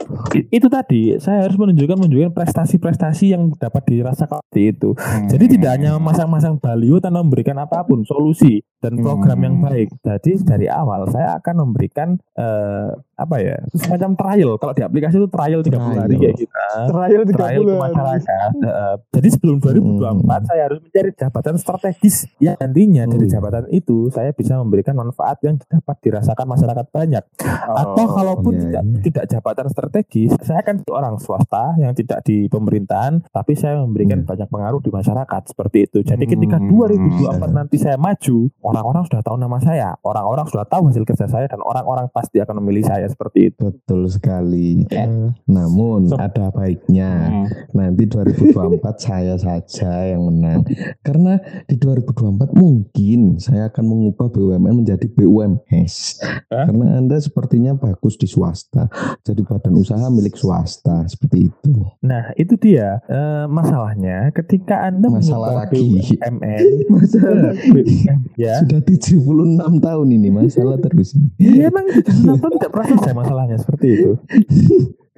[0.53, 4.93] Itu tadi saya harus menunjukkan menunjukkan prestasi-prestasi yang dapat dirasakan itu
[5.25, 5.53] Jadi Hmm.
[5.57, 9.45] tidak hanya memasang-masang baliho tanpa memberikan apa pun solusi dan program Hmm.
[9.45, 9.89] yang baik.
[10.01, 14.51] Jadi dari awal saya akan memberikan eh, apa ya semacam trial.
[14.57, 16.19] Kalau di aplikasi itu trial 30 hari Trial.
[16.19, 16.65] kayak kita.
[16.87, 17.77] Trial tiga Trial ke bulan.
[17.93, 18.51] masyarakat.
[18.57, 20.01] Eh, jadi sebelum 2024
[20.41, 20.47] Hmm.
[20.47, 23.33] saya harus mencari jabatan strategis yang nantinya dari Hmm.
[23.33, 27.23] jabatan itu saya bisa memberikan manfaat yang dapat dirasakan masyarakat banyak.
[27.71, 28.11] Atau Oh.
[28.11, 28.99] kalaupun iya, tidak iya.
[29.03, 34.27] tidak jabatan strategis, saya kan orang swasta yang tidak di pemerintahan, tapi saya memberikan Hmm.
[34.27, 36.01] banyak pengaruh di masyarakat seperti itu.
[36.01, 36.67] Jadi ketika Hmm.
[36.71, 41.45] 2024 nanti saya maju, orang-orang sudah tahu nama saya, orang-orang sudah tahu hasil kerja saya
[41.45, 43.67] dan orang-orang pasti akan memilih saya seperti itu.
[43.67, 44.87] Betul sekali.
[44.87, 45.07] Eh,
[45.45, 47.45] Namun So- ada baiknya Hmm.
[47.73, 50.63] nanti 2024 saya saja yang menang.
[51.01, 56.23] Karena di 2024 mungkin saya akan mengubah BUMN menjadi BUMS.
[56.47, 56.65] Hah?
[56.65, 58.87] Karena Anda sepertinya bagus di swasta.
[59.21, 61.73] Jadi badan usaha milik swasta seperti itu.
[62.01, 65.81] Nah itu dia eh, masalahnya ketika anda Masalah mengubah lagi.
[66.15, 71.29] BUMN, Masalah BUMN ya, sudah 76 tahun ini masalah terus ini.
[71.41, 74.11] ya emang kenapa tidak pernah selesai masalahnya seperti itu.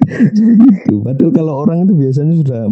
[0.03, 0.99] Gitu.
[0.99, 2.67] Padahal kalau orang itu biasanya sudah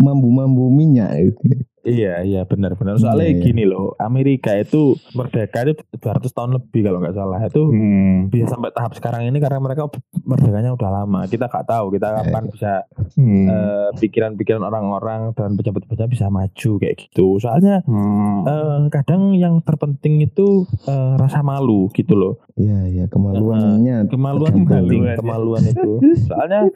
[0.00, 1.68] mambu-mambu minyak gitu.
[1.82, 3.42] Iya iya benar benar soalnya Iya, iya.
[3.42, 8.28] gini loh Amerika itu merdeka itu 200 tahun lebih kalau nggak salah itu Hmm.
[8.28, 9.88] bisa sampai tahap sekarang ini karena mereka
[10.20, 12.72] merdekanya udah lama kita nggak tahu kita kapan bisa
[13.14, 13.46] Hmm.
[13.46, 18.44] eh, pikiran-pikiran orang-orang dan pejabat-pejabat bisa maju kayak gitu soalnya Hmm.
[18.44, 24.68] eh, kadang yang terpenting itu eh, rasa malu gitu loh Iya, iya, kemaluannya kemaluan tergantung.
[24.84, 25.90] penting Kemaluan, kemaluan itu
[26.28, 26.68] soalnya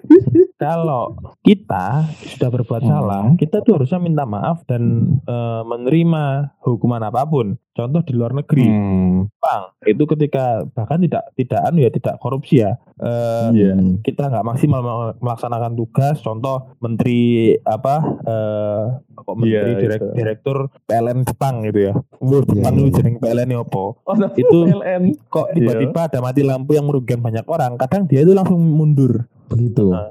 [0.57, 2.91] kalau kita sudah berbuat Hmm.
[2.91, 6.25] salah kita tuh harusnya minta maaf dan eh, menerima
[6.61, 9.27] hukuman apa pun contoh di luar negeri Hmm.
[9.27, 13.75] Jepang itu ketika bahkan tidak tidak anu ya tidak korupsi ya Eh, Iya.
[13.75, 13.99] Hmm.
[14.01, 17.21] kita nggak maksimal mel- melaksanakan tugas contoh menteri
[17.61, 18.83] apa eh
[19.17, 22.95] kok menteri Iya, direk- direktur PLN Jepang gitu ya Jepang Iya, itu iya.
[22.95, 25.03] jeneng PLN ini apa Oh, Itu PLN.
[25.27, 29.93] kok tiba-tiba ada mati lampu yang merugikan banyak orang kadang dia itu langsung mundur Begitu.
[29.93, 30.09] Nah,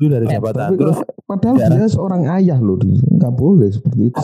[0.00, 4.22] mundur dari jabatan tapi terus padahal dia seorang ayah loh, nggak boleh seperti itu.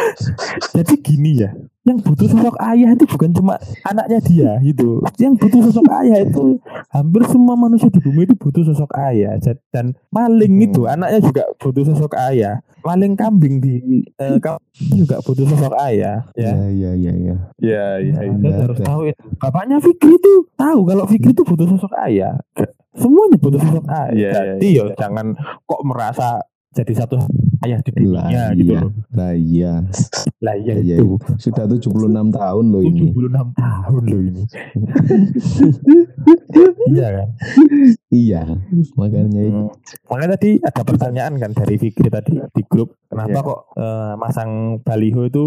[0.80, 1.50] jadi gini ya
[1.84, 6.56] yang butuh sosok ayah itu bukan cuma anaknya dia gitu yang butuh sosok ayah itu
[6.88, 9.36] hampir semua manusia di bumi itu butuh sosok ayah
[9.68, 10.64] dan maling Hmm.
[10.64, 13.74] itu anaknya juga butuh sosok ayah maling kambing di
[14.16, 14.64] eh, kampung
[14.96, 17.36] juga butuh sosok ayah ya Iya, iya, iya, iya.
[17.60, 18.32] Iya, iya, iya.
[18.32, 18.86] Anda Ada, harus ada.
[18.88, 22.32] tahu itu bapaknya Fikri itu tahu kalau Fikri itu butuh sosok ayah
[22.94, 24.80] semuanya butuh sosok ayah Iya, iya, jadi iya.
[24.80, 26.40] yo jangan kok merasa
[26.74, 27.16] jadi satu
[27.62, 29.72] ayah di Lah dunia gitu iya, loh lah iya.
[30.42, 31.88] lah ya Iya, itu Sudah 76
[32.30, 33.08] tahun loh ini.
[33.10, 34.42] 76 tahun loh ini.
[36.90, 37.28] iya kan.
[38.10, 38.42] Iya,
[38.94, 39.56] makanya itu.
[39.56, 39.68] Hmm.
[40.06, 43.40] Makanya tadi ada pertanyaan kan dari Fikri tadi di grup, kenapa Iya.
[43.42, 45.44] kok eh, masang baliho itu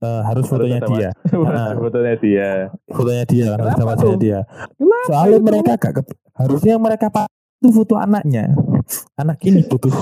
[0.00, 2.50] eh, harus fotonya dia, Wah, Fotonya dia.
[2.86, 4.38] fotonya dia, kan, harus Kenapa sama dia.
[4.74, 5.46] Kenapa Soalnya itu?
[5.46, 7.26] mereka gak ke- harusnya mereka pak
[7.60, 8.56] itu foto anaknya.
[9.20, 9.92] Anak ini butuh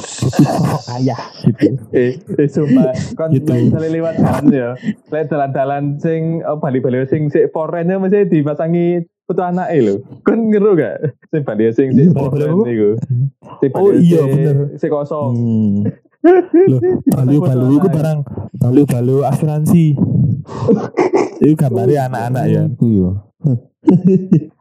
[0.94, 1.74] ayah gitu.
[1.90, 3.50] Eh, eh sumpah, kon Gitu.
[3.50, 4.70] misalnya lewat jalan ya,
[5.10, 9.98] lewat jalan-jalan sing oh, bali-bali sing sik forennya mesti dipasangi foto anak lho.
[10.22, 11.18] Kon ngeru gak?
[11.34, 12.50] Sing bali sing sik Iya, foren.
[13.58, 14.56] Sing Oh, iya, bener.
[14.78, 15.34] Sik kosong.
[15.34, 15.74] Hmm.
[16.70, 18.18] Loh, balu-balu itu barang
[18.54, 19.98] balu-balu asuransi.
[21.42, 22.62] Itu gambarnya anak-anak ya.
[22.70, 23.10] Iya.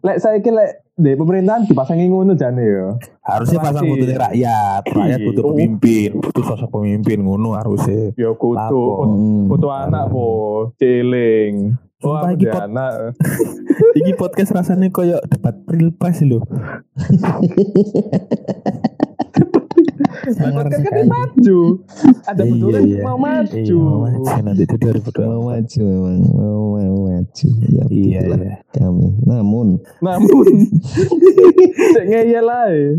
[0.01, 2.87] Lek saiki lek di pemerintahan dipasangi ngono jane ya.
[3.21, 4.81] Harusnya pasang fotonya rakyat.
[4.83, 5.25] Rakyat Iya.
[5.25, 8.17] butuh pemimpin, butuh sosok pemimpin ngono harusnya.
[8.17, 9.45] Ya kudu foto, Hmm.
[9.45, 10.27] foto anak po,
[10.75, 11.77] celing.
[11.99, 13.13] Oh, aku pot- anak.
[13.97, 16.41] Iki podcast rasanya koyo debat pilpres lho.
[20.27, 21.59] Podcast kan maju.
[22.23, 23.01] Ada Iya, betul iya.
[23.01, 23.77] mau Iya, maju.
[23.79, 25.23] mau maju nanti itu 2024.
[25.23, 28.55] mau maju memang mau, mau maju ya Iya, iya.
[28.73, 30.47] kami namun Namun
[32.09, 32.97] ngeyel ae.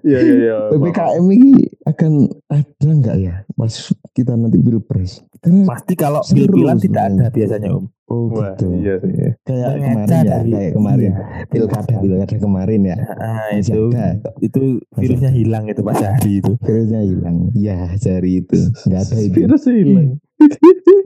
[0.00, 0.56] Iya iya iya.
[0.72, 1.52] ppkm ini
[1.84, 2.12] akan
[2.48, 3.74] ada nggak ya pas
[4.10, 7.86] kita nanti pilpres karena Pasti kalau pil-pilan tidak ada biasanya om.
[8.06, 9.12] oh Wah, gitu iya sih.
[9.40, 11.24] kayak kemarin ya dari- kayak kemarin Iya.
[11.46, 14.30] pilkada pilkada kemarin ya Ah itu ada.
[14.40, 16.52] itu virusnya hilang itu pas hari itu.
[16.58, 20.08] virusnya hilang ya jari itu nggak ada itu Virus hilang.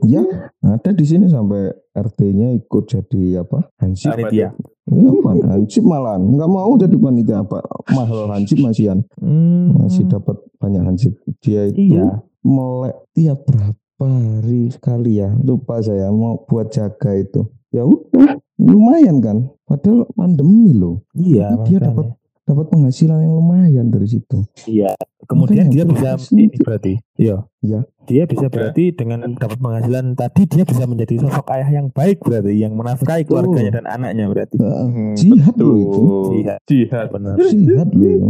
[0.03, 0.21] ya
[0.63, 4.49] ada di sini sampai RT-nya ikut jadi apa hansip Panitia.
[4.85, 7.57] Ya, pan, hansip malah nggak mau jadi panitia apa.
[7.89, 11.17] Mahal hansip masihan Hmm, masih dapat banyak hansip.
[11.41, 12.21] Dia itu Iya.
[12.45, 15.33] melek tiap berapa hari sekali ya.
[15.41, 17.49] Lupa saya mau buat jaga itu.
[17.73, 19.37] Ya udah lumayan kan.
[19.65, 21.01] Padahal pandemi loh.
[21.17, 22.05] Iya, Tapi dia dapat
[22.45, 24.93] dapat penghasilan yang lumayan dari situ Iya.
[25.25, 26.93] Kemudian Makanya dia bisa ini berarti.
[27.17, 27.37] Iya.
[27.65, 27.79] Iya.
[28.05, 32.53] Dia bisa berarti dengan dapat penghasilan tadi dia bisa menjadi sosok ayah yang baik berarti
[32.53, 34.61] yang menafkahi keluarganya dan anaknya berarti.
[34.61, 34.85] Heeh.
[34.85, 36.01] Hmm, jihad loh itu.
[36.37, 36.59] Jihad.
[36.69, 37.07] Jihad.
[37.09, 37.35] Benar.
[37.41, 38.29] jihad loh itu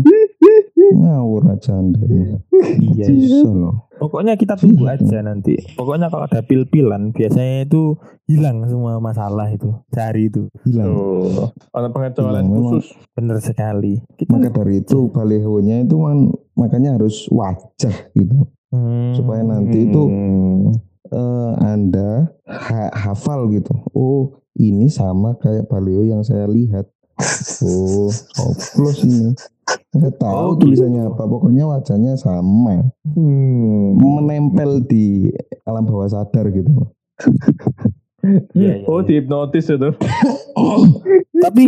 [0.92, 2.38] ngawur aja anda Iya.
[2.94, 3.08] iya.
[3.08, 5.00] bisa loh Pokoknya kita tunggu Jihad.
[5.02, 5.56] aja nanti.
[5.72, 7.96] Pokoknya kalau ada pil-pilan biasanya itu
[8.28, 10.52] hilang semua masalah itu sehari itu.
[10.68, 11.48] hilang Tuh.
[11.72, 12.92] Ada pengecualian khusus.
[13.16, 14.04] Benar sekali.
[14.14, 18.36] Kita maka dari itu balihonya itu kan makanya harus wajah gitu
[18.68, 19.16] Hmm.
[19.16, 20.76] supaya nanti itu Hmm.
[21.08, 26.92] eh, anda ha- hafal gitu oh ini sama kayak baliho yang saya lihat
[27.62, 29.32] oh oplos ini
[29.92, 31.12] nggak tahu Oh, tulisannya gitu.
[31.12, 33.96] apa pokoknya wajahnya sama Hmm.
[33.96, 35.32] menempel di
[35.64, 36.92] alam bawah sadar gitu
[38.52, 39.08] Iya, iya, Oh, iya.
[39.08, 39.90] dihipnotis itu.
[41.46, 41.64] Tapi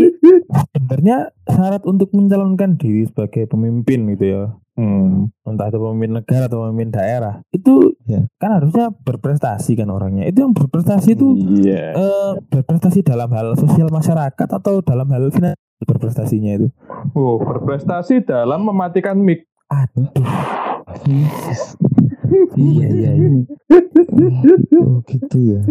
[0.74, 4.44] sebenarnya syarat untuk mencalonkan diri sebagai pemimpin gitu ya.
[4.74, 5.30] Hmm.
[5.42, 7.42] Entah itu pemimpin negara atau pemimpin daerah.
[7.50, 8.24] Itu Ya.
[8.40, 10.24] kan harusnya berprestasi kan orangnya.
[10.26, 11.28] Itu yang berprestasi itu
[11.60, 11.92] Iya.
[11.92, 16.68] eh, berprestasi dalam hal sosial masyarakat atau dalam hal finansial berprestasinya itu.
[17.12, 19.44] Oh, berprestasi dalam mematikan mic.
[19.68, 20.08] Aduh.
[22.58, 23.30] iya iya iya
[24.80, 25.62] oh gitu ya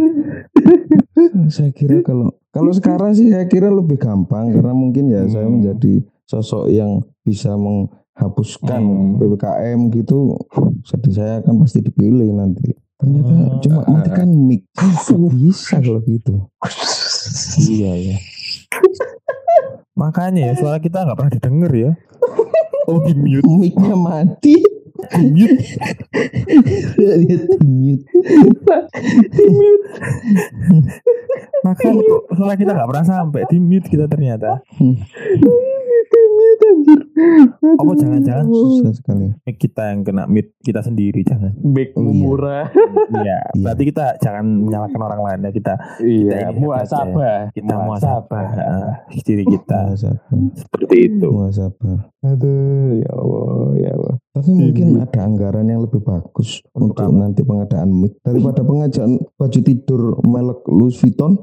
[1.49, 5.59] saya kira kalau kalau sekarang sih saya kira lebih gampang karena mungkin ya saya Hmm.
[5.59, 5.95] menjadi
[6.25, 7.57] sosok yang bisa
[8.17, 9.21] menghapuskan Hmm.
[9.21, 10.41] ppkm gitu
[10.83, 13.61] jadi saya akan pasti dipilih nanti ternyata Hmm.
[13.61, 16.49] cuma matikan mic Nggak bisa kalau gitu
[17.59, 18.17] Iya ya.
[19.93, 21.91] Makanya ya suara kita nggak pernah didengar ya.
[22.87, 24.63] Oh di mute, micnya mati
[25.11, 25.59] di mute.
[26.95, 28.05] dia di mute
[31.61, 34.63] Makanya kok suara kita nggak pernah sampai di mute kita ternyata.
[37.77, 41.53] Apa jangan-jangan susah sekali mic kita yang kena mute kita sendiri jangan.
[41.59, 42.13] Mic Oh, iya.
[42.13, 42.67] murah.
[42.69, 43.39] Iya.
[43.53, 43.65] Iya.
[43.65, 47.39] Berarti kita jangan menyalahkan orang lain ya kita Iya, ini muasabah.
[47.51, 48.93] kita muasabah eh,
[49.23, 51.29] diri kita muasabah seperti itu.
[51.29, 54.15] muasabah Aduh, ya Allah, ya Allah.
[54.37, 59.59] Tapi mungkin ada anggaran yang lebih bagus Untuk untuk, nanti pengadaan mic daripada pengadaan baju
[59.59, 61.41] tidur merek Louis Vuitton.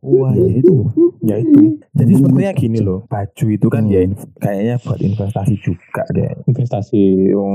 [0.00, 0.86] Wah ya itu,
[1.20, 1.76] ya itu.
[1.92, 6.30] Jadi sepertinya gini loh, baju itu kan ya inv- kayaknya buat investasi juga deh.
[6.46, 7.02] Investasi.
[7.34, 7.50] Oh,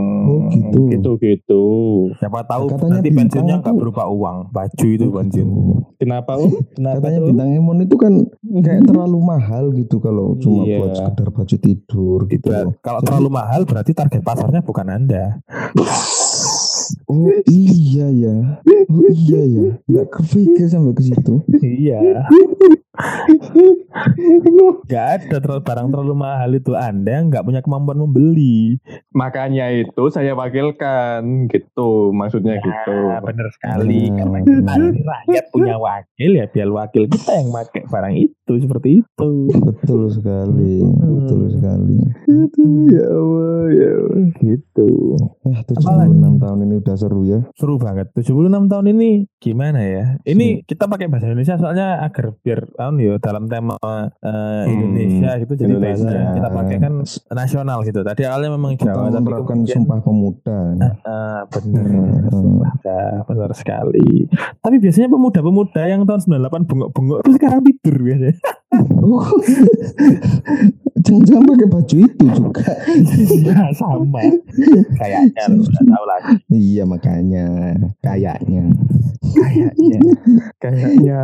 [0.51, 0.79] gitu.
[0.91, 1.63] Gitu gitu.
[2.19, 5.47] Siapa tahu Katanya nanti pensiunnya nggak berupa uang, baju itu pensiun.
[5.95, 6.35] Kenapa?
[6.35, 7.27] Oh, kenapa katanya tuh?
[7.31, 8.13] bintang Emon itu kan
[8.59, 10.77] kayak terlalu mahal gitu kalau cuma Iya.
[10.77, 12.49] buat sekedar baju tidur gitu.
[12.81, 15.39] Kalau terlalu mahal berarti target pasarnya bukan anda.
[17.09, 18.35] Oh iya ya.
[18.89, 19.69] Oh iya ya.
[19.87, 21.33] Nggak kepikir sampai ke situ.
[21.63, 21.99] iya.
[24.91, 28.77] Gak ada terlalu barang terlalu mahal itu anda yang nggak punya kemampuan membeli.
[29.15, 32.95] Makanya itu saya wakilkan gitu, maksudnya gitu.
[33.07, 34.11] Nah, benar sekali.
[34.11, 39.31] Nah, Karena rakyat punya wakil ya biar wakil kita yang pakai barang itu seperti itu.
[39.55, 40.83] Betul sekali.
[40.83, 41.11] Hmm.
[41.23, 41.97] Betul sekali.
[42.27, 44.25] Aduh, ya Allah, ya Allah.
[44.35, 44.89] Gitu.
[45.47, 46.15] Ya Apalagi?
[46.19, 47.39] 76 tahun ini udah seru ya.
[47.55, 48.09] Seru banget.
[48.13, 48.31] 76
[48.67, 50.05] tahun ini gimana ya?
[50.23, 53.77] Ini kita pakai bahasa Indonesia soalnya agar biar tahun ya dalam tema
[54.21, 56.15] eh, Indonesia gitu jadi bahasa Indonesia.
[56.15, 56.93] yang kita pakai kan
[57.31, 57.99] nasional gitu.
[58.01, 60.57] Tadi awalnya memang Kita Jawa tapi kemudian sumpah pemuda.
[61.49, 62.29] Bener, Hmm.
[62.31, 64.27] Sumpah dah, bener sekali.
[64.61, 68.37] Tapi biasanya pemuda-pemuda yang tahun 98 bengok-bengok itu sekarang tidur biasanya.
[68.71, 69.25] Oh.
[71.01, 72.61] Jangan-jangan pakai baju itu juga.
[73.49, 74.21] Nah, sama.
[75.01, 76.33] Kayaknya nggak tahu lagi.
[76.53, 77.47] Iya makanya
[78.05, 78.69] kayaknya.
[79.33, 79.99] Kayaknya.
[80.61, 81.21] Kayaknya.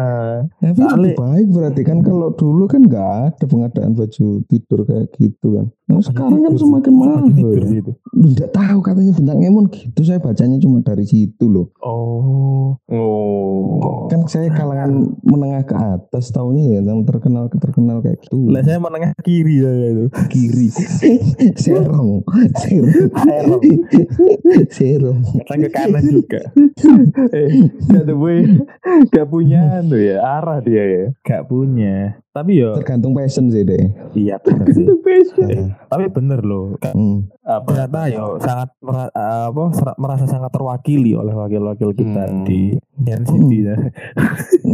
[0.57, 5.13] Tapi Soalnya- lebih baik berarti kan kalau dulu kan nggak ada pengadaan baju tidur kayak
[5.21, 5.65] gitu kan.
[5.87, 7.21] Nah sekarang kan semakin mahal.
[7.29, 7.69] Tidur ya.
[7.77, 7.91] gitu.
[8.01, 9.99] Tidak tahu katanya bintang Emon gitu.
[10.01, 11.69] Saya bacanya cuma dari situ loh.
[11.85, 12.81] Oh.
[12.89, 14.09] Oh.
[14.09, 18.49] Kan saya kalangan menengah ke atas tahunya ya yang terkenal terkenal kayak gitu.
[18.49, 20.05] Lah saya menengah kiri ya itu.
[20.27, 20.67] kiri
[21.63, 22.25] serong
[22.57, 23.61] serong Serong.
[24.67, 26.41] serong Kadang ke kanan juga.
[27.31, 27.49] eh,
[27.85, 28.37] gak ada boy.
[29.07, 31.05] Gak punya tuh ya arah dia ya.
[31.21, 32.17] Gak punya.
[32.29, 33.81] Tapi yo tergantung passion sih deh
[34.13, 34.85] iya bener sih.
[35.01, 35.47] Passion.
[35.47, 36.77] Eh, Tapi bener loh.
[36.79, 37.25] Hmm.
[37.41, 37.65] Apa?
[37.65, 39.09] Ternyata yo sangat mera-
[39.49, 42.45] apa ser- merasa sangat terwakili oleh wakil-wakil kita Hmm.
[42.45, 43.73] di Yan City ya.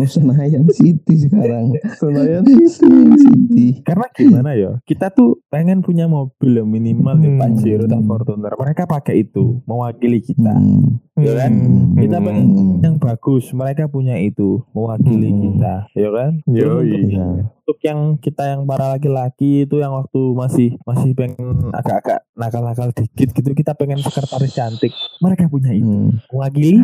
[0.03, 4.71] Senayan City sekarang Senayan Senayan City Karena gimana ya?
[4.83, 7.39] Kita tuh pengen punya mobil yang minimal ya Hmm.
[7.39, 8.53] Pajero dan Fortuner.
[8.53, 10.53] Mereka pakai itu mewakili kita.
[10.53, 11.01] Hmm.
[11.17, 11.51] Ya kan?
[11.53, 11.97] Hmm.
[11.97, 12.75] Kita pengen Hmm.
[12.81, 13.49] yang bagus.
[13.51, 15.41] Mereka punya itu mewakili Hmm.
[15.41, 16.31] kita, ya kan?
[16.43, 17.27] Untuk, Iya.
[17.63, 23.31] Untuk yang kita yang para laki-laki itu yang waktu masih masih pengen agak-agak nakal-nakal dikit
[23.31, 24.91] gitu, kita pengen sekretaris cantik.
[25.23, 26.19] Mereka punya itu Hmm.
[26.27, 26.83] mewakili.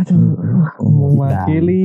[0.79, 1.83] Oh, Mewakili.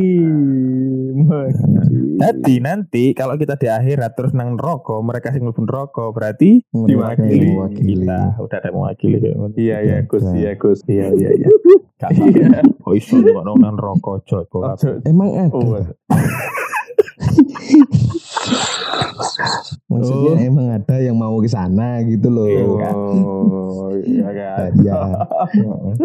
[1.11, 2.23] Mewakili.
[2.23, 7.59] Jadi nanti kalau kita di akhirat terus nang rokok, mereka sing mlebu rokok berarti mewakili.
[7.75, 8.39] kita.
[8.39, 9.19] Udah ada mewakili.
[9.59, 10.87] Iya iya Gus, iya Gus.
[10.87, 11.49] Iya iya iya.
[11.99, 12.63] Gak apa-apa.
[12.87, 14.23] Oh iso nang rokok.
[14.23, 15.03] Ojo.
[15.03, 15.83] Emang ada Oh,
[19.87, 20.39] maksudnya Oh.
[20.41, 24.71] emang ada yang mau ke sana gitu loh Oh, iya kan.
[24.75, 24.99] Iya.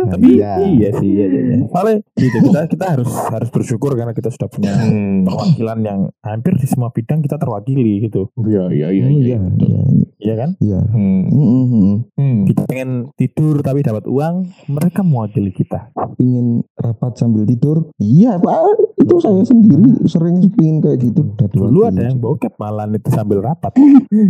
[0.07, 0.51] Tapi Iya.
[0.63, 1.41] iya sih iya iya.
[1.43, 1.55] iya.
[1.67, 5.25] Soalnya gitu kita kita harus harus bersyukur karena kita sudah punya Hmm.
[5.25, 8.29] perwakilan yang hampir di semua bidang kita terwakili gitu.
[8.39, 9.03] Iya iya iya.
[9.03, 9.81] Oh iya, iya,
[10.19, 10.49] Iya kan?
[10.59, 10.79] iya.
[10.85, 11.23] Hmm.
[11.25, 11.95] Hmm, hmm, hmm.
[12.13, 12.39] Hmm.
[12.43, 14.35] Kita pengen tidur tapi dapat uang,
[14.67, 15.89] mereka mewakili kita.
[16.13, 17.87] Pingin rapat sambil tidur?
[17.97, 18.59] Iya pak,
[18.97, 21.21] itu saya sendiri sering pingin kayak gitu.
[21.25, 21.89] Udah Dulu diwakili.
[21.89, 23.73] ada yang bokep malah itu sambil rapat.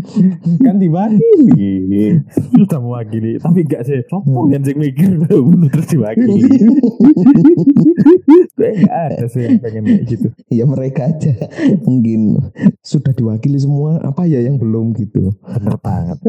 [0.65, 2.21] Kan diwakili.
[2.49, 3.99] Sudah mewakili, tapi gak sih.
[4.05, 6.45] Sopo yang sing mikir bunuh terus diwakili.
[8.53, 10.27] Kayak gak ada sih yang pengen kayak gitu.
[10.49, 11.31] ya mereka aja
[11.81, 12.37] mungkin
[12.81, 16.19] sudah diwakili semua apa ya yang belum gitu Bener banget.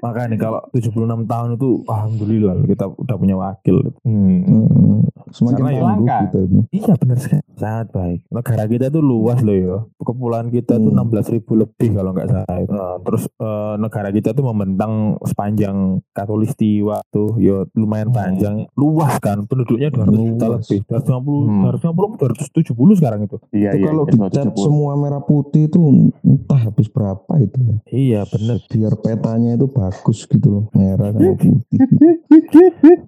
[0.00, 3.76] Makanya kalau 76 tahun itu alhamdulillah kita udah punya wakil.
[4.02, 4.40] Hmm.
[4.46, 6.16] Hmm, semakin Karena langka.
[6.24, 7.42] gitu itu Iya bener sekali.
[7.56, 8.18] Sangat baik.
[8.28, 9.76] Negara kita tuh luas loh ya.
[9.98, 11.02] Kepulauan kita tuh Hmm.
[11.02, 12.46] 16 ribu lebih kalau nggak salah.
[12.62, 15.76] Nah, terus eh, negara kita tuh membentang sepanjang
[16.10, 18.16] Katulistiwa tuh ya lumayan Hmm.
[18.16, 18.56] panjang.
[18.72, 19.44] Luas kan.
[19.44, 20.80] Penduduknya 200 juta lebih.
[20.82, 21.62] 250, Hmm.
[21.66, 23.36] 250, 270 sekarang itu.
[23.50, 23.86] Iya itu iya.
[23.86, 24.62] kalau iya, dicat 170.
[24.62, 25.78] semua merah putih itu
[26.22, 28.58] entah habis berapa itu ya Iya bener.
[28.66, 31.52] biar petanya itu bagus gitu loh merah sama putih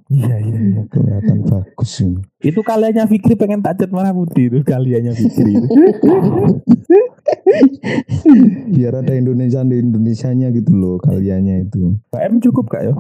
[0.09, 0.57] Iya iya.
[0.59, 0.83] iya.
[0.87, 5.53] kelihatan bagus ini Itu kaliannya Fikri pengen tacat merah putih itu kaliannya Fikri.
[5.53, 5.67] itu.
[6.21, 6.97] Oui.
[8.75, 12.95] biar ada Indonesia di Indonesianya gitu loh kaliannya itu PM cukup gak ya?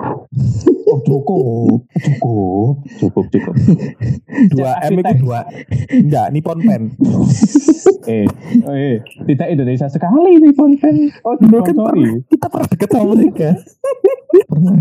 [0.88, 1.84] Oh, cukup.
[2.00, 2.74] Cukup.
[2.96, 3.54] Cukup cukup.
[4.56, 6.82] 2 M itu 2 Enggak, Nippon Pen.
[8.08, 8.24] eh,
[8.64, 8.96] eh,
[9.28, 11.12] tidak Indonesia sekali nih konten.
[11.28, 12.00] Oh, Dulu kan sorry.
[12.00, 13.50] pernah, kita pernah deket sama mereka.
[14.48, 14.74] pernah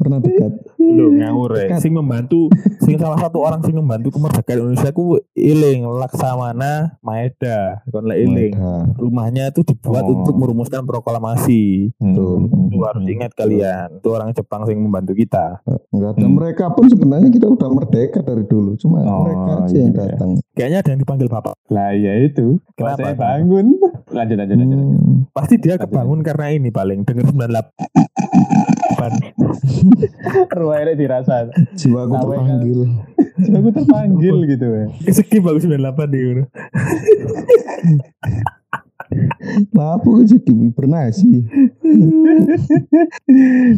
[0.00, 1.68] pernah dekat Loh ngawur ya.
[1.68, 1.80] Dekat.
[1.84, 2.48] Sing membantu,
[2.80, 7.84] sing salah satu orang sing membantu kemerdekaan Indonesia ku Iling Laksamana Maeda.
[7.92, 8.56] Kon Iling.
[8.56, 8.89] Mereka.
[8.92, 10.10] Rumahnya itu dibuat Oh.
[10.16, 11.88] untuk merumuskan proklamasi.
[11.94, 12.48] Betul.
[12.66, 13.98] Itu harus ingat kalian.
[13.98, 15.58] Itu orang Jepang sing membantu kita.
[15.90, 16.32] Enggak Hmm.
[16.32, 19.98] mereka pun sebenarnya kita udah merdeka dari dulu cuma Oh, mereka aja yang iya.
[20.06, 21.52] datang Kayaknya ada yang dipanggil bapak.
[21.68, 22.58] Lah ya itu.
[22.74, 23.02] Kenapa?
[23.02, 23.66] Saya bangun.
[24.10, 24.76] Lanjut lanjut lanjut.
[24.76, 24.98] lanjut.
[24.98, 25.18] Hmm.
[25.30, 27.70] Pasti dia kebangun karena ini paling denger 98.
[30.52, 31.48] Ruangnya dirasa.
[31.72, 32.80] jiwaku terpanggil
[33.40, 34.84] Aku terpanggil gitu ya.
[35.02, 36.44] Keseki bagus 98 nih.
[39.70, 41.42] Nah, aku jadi hibernasi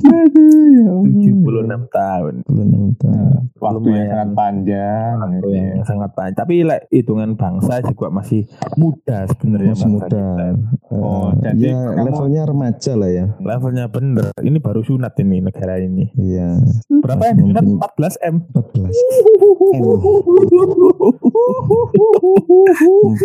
[0.03, 1.09] Aduh ya Allah.
[1.09, 2.35] 76 tahun.
[2.45, 3.41] bulan enam tahun.
[3.57, 5.13] Waktu yang sangat panjang.
[5.17, 6.37] Waktu yang sangat panjang.
[6.37, 10.09] Tapi like, hitungan bangsa juga masih muda sebenarnya Masih bangsa muda.
[10.11, 10.47] kita.
[10.93, 13.27] Oh, Eh, jadi ya kamu- levelnya remaja lah ya.
[13.39, 14.27] Levelnya bener.
[14.37, 16.11] Ini baru sunat ini negara ini.
[16.13, 16.59] Iya,
[16.91, 17.37] Berapa yang?
[17.49, 18.37] Mungkin- 14 M.
[18.47, 18.93] 14.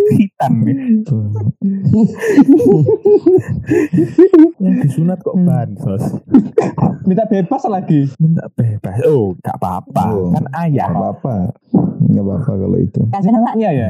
[0.10, 0.76] Hitam nih.
[1.98, 2.82] Tuh.
[4.84, 6.04] disunat kok bansos.
[7.08, 8.12] Minta bebas lagi.
[8.20, 9.00] Minta bebas.
[9.08, 10.06] Oh, gak apa-apa.
[10.14, 10.30] Oh.
[10.36, 10.92] Kan ayah.
[10.92, 11.36] Nggak apa-apa.
[12.08, 13.02] Nggak apa-apa kalau itu.
[13.10, 13.88] Kasihan anaknya ya.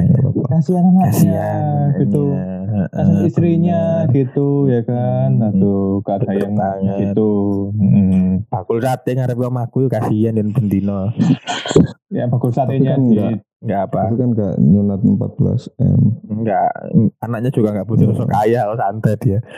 [0.47, 1.87] Kasihan anaknya Kasihan.
[2.01, 2.23] gitu.
[2.67, 4.13] Kasihan istrinya bener.
[4.13, 5.29] gitu ya kan.
[5.39, 6.97] Aduh, gak ada Bener yang banget.
[7.11, 7.31] gitu.
[7.73, 8.31] Mm.
[8.47, 11.07] Bakul sate ngarep omaku yo kasihan dan bendino.
[12.07, 13.43] Ya Tapi satenya kan enggak.
[13.59, 14.07] Enggak apa.
[14.07, 16.15] Itu kan nggak nyunat 14 m.
[16.31, 16.71] Enggak,
[17.19, 19.43] anaknya juga enggak butuh sosok kaya, oh, santai dia.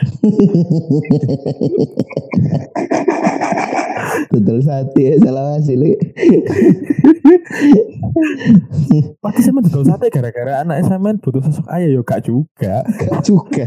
[4.30, 5.82] Betul sate salah hasil.
[9.18, 12.86] Pasti sama dodol sate gara-gara anak sampean butuh sosok ayah yo gak juga.
[12.86, 13.66] Gak juga.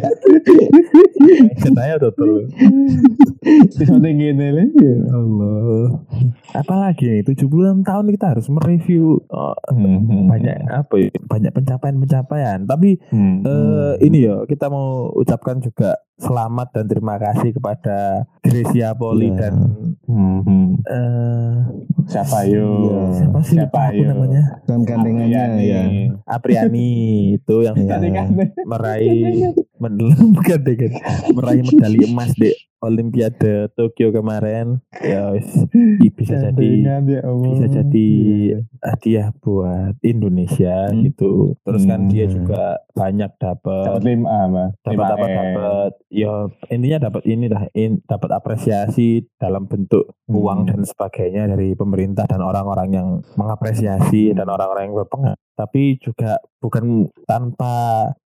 [1.60, 1.96] Katanya
[3.44, 4.68] di samping gini nih.
[5.12, 6.00] Allah.
[6.56, 10.32] Apalagi nih 76 tahun kita harus mereview oh, Hmm.
[10.32, 11.10] banyak apa ya?
[11.28, 12.64] Banyak pencapaian-pencapaian.
[12.64, 13.44] Tapi Hmm.
[13.44, 17.98] eh ini ya kita mau ucapkan juga selamat dan terima kasih kepada
[18.40, 19.38] Gracia Poli Iya.
[19.40, 19.54] dan
[20.04, 20.76] Hmm.
[20.86, 21.54] eh
[22.04, 22.68] Siapa yo?
[22.68, 23.02] Iya.
[23.16, 24.04] siapa sih Siapa yo?
[24.06, 25.82] namanya Kan gandengannya ya.
[26.28, 26.90] Apriani
[27.34, 27.88] itu yang Iya.
[27.90, 28.28] Gandengan.
[28.62, 29.56] meraih
[31.34, 32.52] meraih medali emas di
[32.84, 38.08] Olimpiade Tokyo kemarin ya wis, i- bisa jadi ya bisa jadi
[38.80, 41.02] hadiah buat Indonesia Hmm.
[41.02, 42.36] gitu terus kan dia Hmm.
[42.38, 42.64] juga
[42.94, 44.64] banyak Dapat dapat lima apa?
[44.84, 46.34] dapat dapat dapat ya
[46.70, 50.36] intinya dapat ini dah in, dapat apresiasi dalam bentuk Hmm.
[50.36, 56.36] uang dan sebagainya dari pemerintah dan orang-orang yang mengapresiasi dan orang-orang yang berpengaruh tapi juga
[56.58, 56.86] bukan
[57.24, 57.74] tanpa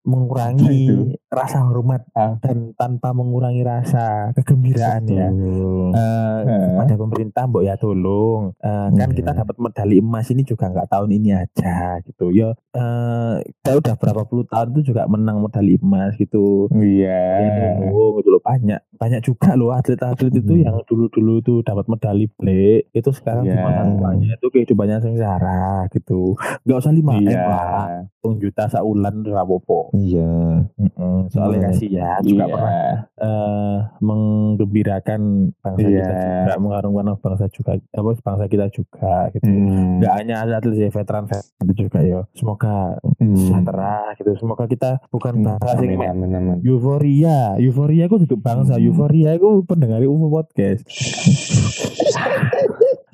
[0.06, 1.18] mengurangi Itu.
[1.28, 2.38] rasa hormat Ah.
[2.38, 5.90] dan tanpa mengurangi rasa kegembiraan ya Betul.
[5.92, 6.62] Eh, Eh.
[6.70, 9.16] kepada pemerintah mbok ya tolong Eh, kan Iya.
[9.16, 13.94] kita dapat medali emas ini juga nggak tahun ini aja gitu ya eh, kita udah
[13.96, 17.24] berapa puluh tahun itu juga menang medali emas gitu Iya.
[17.42, 20.64] Ya, dulu, gitu loh banyak banyak juga loh atlet-atlet itu Hmm.
[20.64, 23.58] yang dulu-dulu tuh dapat medali black itu sekarang Iya.
[23.58, 27.42] masa tuanya itu kehidupannya sengsara gitu nggak usah lima Iya.
[27.46, 27.88] lah
[28.18, 30.66] hitung juta saulan udah rapopo Iya.
[30.76, 31.68] Mm-mm, soalnya Iya.
[31.70, 32.54] kasih ya juga Iya.
[32.54, 32.74] pernah
[33.16, 35.22] eh menggembirakan
[35.56, 36.02] bangsa Iya.
[36.02, 40.00] kita juga mengharumkan bangsa juga apa bangsa kita juga gitu Hmm.
[40.00, 43.36] nggak hanya atlet ya veteran veteran itu juga ya semoga Hmm.
[43.36, 46.58] sejahtera gitu semoga kita bukan bangsa sing Amin, mek amin, amin.
[46.62, 48.86] euforia euforia itu duduk bangsa Hmm.
[48.86, 50.82] euforia itu pendengar UFO podcast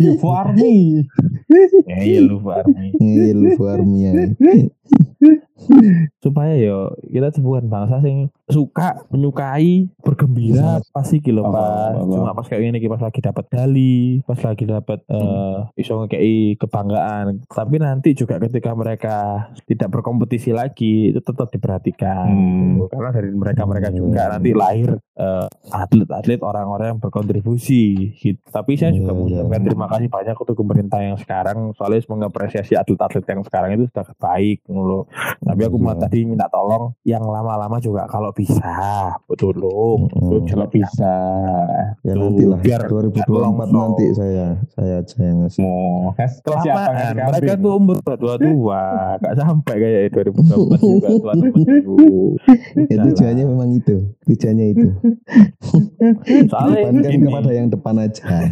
[0.02, 1.06] ya
[2.06, 4.12] iya lu Army Iya lu Armia.
[6.20, 12.12] Supaya yo kita bukan bangsa sing suka menyukai bergembira pasti kilo Apa, pas apa.
[12.12, 15.18] cuma pas kayak gini pas lagi dapat dali pas lagi dapat Hmm.
[15.18, 19.18] eh iso ngekei kebanggaan tapi nanti juga ketika mereka
[19.66, 22.88] tidak berkompetisi lagi itu tetap diperhatikan Hmm.
[22.88, 23.98] karena dari mereka mereka Hmm.
[24.00, 27.84] juga nanti lahir eh, atlet-atlet orang-orang yang berkontribusi
[28.16, 28.42] gitu.
[28.50, 29.68] tapi saya juga Iya, mengucapkan iya.
[29.68, 34.60] terima kasih banyak untuk pemerintah yang sekarang soalnya mengapresiasi atlet-atlet yang sekarang itu sudah baik
[34.68, 35.06] loh
[35.52, 36.02] tapi aku mau Iya.
[36.02, 40.48] tadi minta tolong yang lama-lama juga kalau bisa betul Mm-mm.
[40.48, 41.14] Kalau bisa.
[42.02, 42.58] Ya nanti lah.
[42.58, 43.28] biar- 2024 biar
[43.68, 43.76] nanti
[44.06, 44.16] longsor.
[44.18, 45.62] saya saya aja yang ngasih.
[45.62, 48.84] Mau siapa kelamaan ngasih mereka tuh umur tua tua
[49.18, 52.36] gak sampai kayak 2024 juga tua dulu
[52.92, 53.96] Ya, tujuannya memang itu.
[54.26, 54.88] Tujuannya itu.
[56.52, 58.50] soalnya kepada yang depan aja.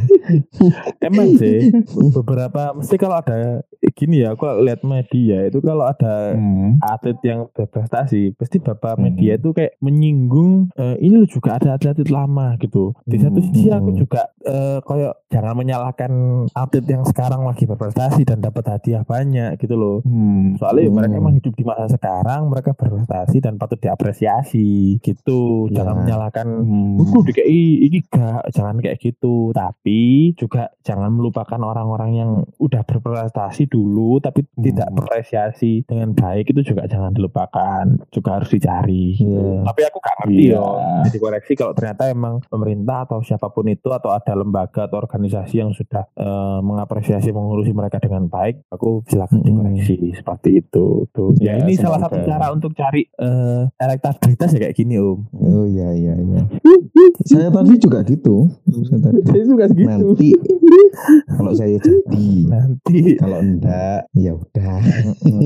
[1.01, 1.71] emang sih
[2.11, 6.75] beberapa mesti kalau ada gini ya aku lihat media itu kalau ada Hmm.
[6.79, 9.07] atlet yang berprestasi pasti bapak Hmm.
[9.07, 13.47] media itu kayak menyinggung eh, ini juga ada atlet lama gitu di satu Hmm.
[13.49, 16.11] sisi aku juga eh, kayak jangan menyalahkan
[16.51, 20.55] atlet yang sekarang lagi berprestasi dan dapat hadiah banyak gitu loh Hmm.
[20.55, 20.95] soalnya Hmm.
[20.95, 25.81] mereka emang hidup di masa sekarang mereka berprestasi dan patut diapresiasi gitu Ya.
[25.81, 26.97] jangan menyalahkan Hmm.
[26.97, 33.68] Buku DKI ini gak jangan kayak gitu tapi juga jangan melupakan orang-orang yang udah berprestasi
[33.69, 34.65] dulu tapi Hmm.
[34.65, 39.29] tidak berapresiasi dengan baik itu juga jangan dilupakan juga harus dicari gitu.
[39.29, 39.61] Iya.
[39.63, 40.57] tapi aku gak ngerti Iya.
[40.57, 40.67] ya
[41.05, 45.55] jadi koreksi kalau ternyata emang pemerintah atau siapa pun itu atau ada lembaga atau organisasi
[45.57, 49.45] yang sudah eh, mengapresiasi mengurusi mereka dengan baik aku silakan Hmm.
[49.45, 52.09] dikoreksi seperti itu tuh ya, Ya, ini salah semoga.
[52.09, 56.41] satu cara untuk cari eh, elektabilitas ya kayak gini om Oh iya iya iya.
[57.21, 58.47] Saya tadi juga gitu.
[58.65, 59.19] Saya tadi.
[59.23, 60.29] saya juga Nanti
[61.29, 64.79] kalau saya jadi, nanti kalau enggak ya udah.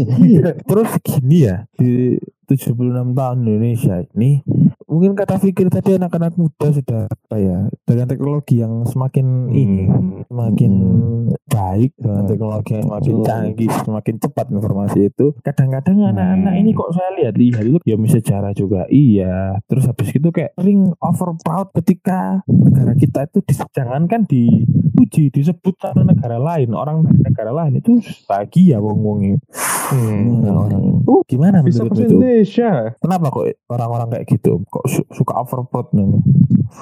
[0.69, 4.45] terus gini ya di 76 tahun Indonesia ini
[4.93, 9.89] mungkin kata pikir tadi anak-anak muda sudah apa ya dengan teknologi yang semakin ini
[10.29, 11.33] semakin Hmm.
[11.49, 12.29] baik dengan Hmm.
[12.29, 13.25] teknologi yang semakin Betul.
[13.25, 15.25] canggih, semakin cepat informasi itu.
[15.41, 19.57] Kadang-kadang anak-anak ini kok saya lihat-lihat itu ya sejarah juga iya.
[19.65, 25.73] Terus habis itu kayak sering over proud ketika negara kita itu dis- jangankan dipuji, disebut
[25.81, 27.97] sama negara lain, orang dari negara lain itu
[28.29, 29.41] bahagia wong-wongnya.
[29.89, 30.41] Hmm.
[30.41, 32.15] Nah, orang Uh, gimana Bisa menurut itu?
[32.15, 32.71] Indonesia.
[32.95, 34.63] Kenapa kok orang-orang kayak gitu?
[34.71, 36.07] Kok suka over proud nih?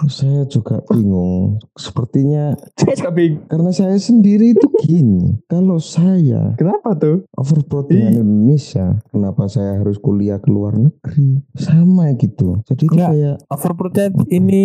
[0.08, 1.60] Saya juga bingung.
[1.76, 3.44] Sepertinya Saya bingung.
[3.46, 5.36] karena saya sendiri itu gini.
[5.46, 7.28] Kalau saya Kenapa tuh?
[7.36, 8.10] overproud Iya.
[8.10, 11.44] dengan Indonesia, kenapa saya harus kuliah ke luar negeri?
[11.54, 12.64] Sama gitu.
[12.66, 14.64] Jadi itu kayak overproudnya ini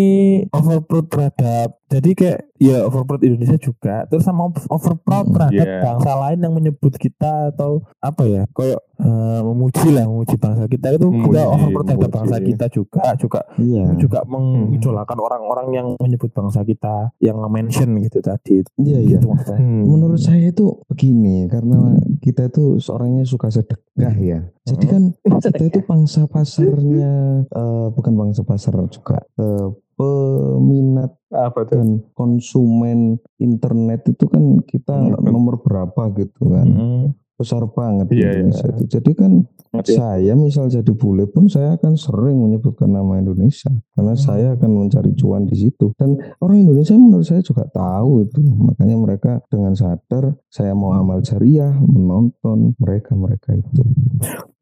[0.49, 5.83] overproud terhadap jadi kayak ya overproud Indonesia juga terus sama overproud Hmm, terhadap yeah.
[5.83, 10.87] bangsa lain yang menyebut kita atau apa ya kayak eh, memuji lah memuji bangsa kita
[10.97, 13.85] itu Memuji, kita overproud terhadap bangsa kita juga juga iya.
[13.97, 19.19] juga mengidolakan orang-orang yang menyebut bangsa kita yang mention gitu tadi Iya, iya.
[19.19, 19.83] gitu maksudnya Hmm.
[19.89, 24.41] Menurut saya itu begini, karena kita itu seorangnya suka sedekah ya.
[24.69, 25.03] Jadi kan
[25.43, 29.67] kita itu pangsa pasarnya eh, bukan pangsa pasar juga eh,
[29.97, 31.77] peminat apa tuh?
[31.77, 32.99] dan konsumen
[33.37, 35.25] internet itu kan kita Hmm.
[35.25, 36.69] nomor berapa gitu kan.
[36.69, 37.05] Mm.
[37.37, 38.33] Besar banget di Iya.
[38.41, 38.85] Indonesia itu.
[38.97, 39.33] Jadi kan
[39.69, 39.93] Ngerti.
[39.93, 44.25] saya misal jadi bule pun saya akan sering menyebutkan nama Indonesia karena Hmm.
[44.25, 48.97] saya akan mencari cuan di situ dan orang Indonesia menurut saya juga tahu itu makanya
[48.97, 53.85] mereka dengan sadar saya mau amal jariah menonton mereka mereka itu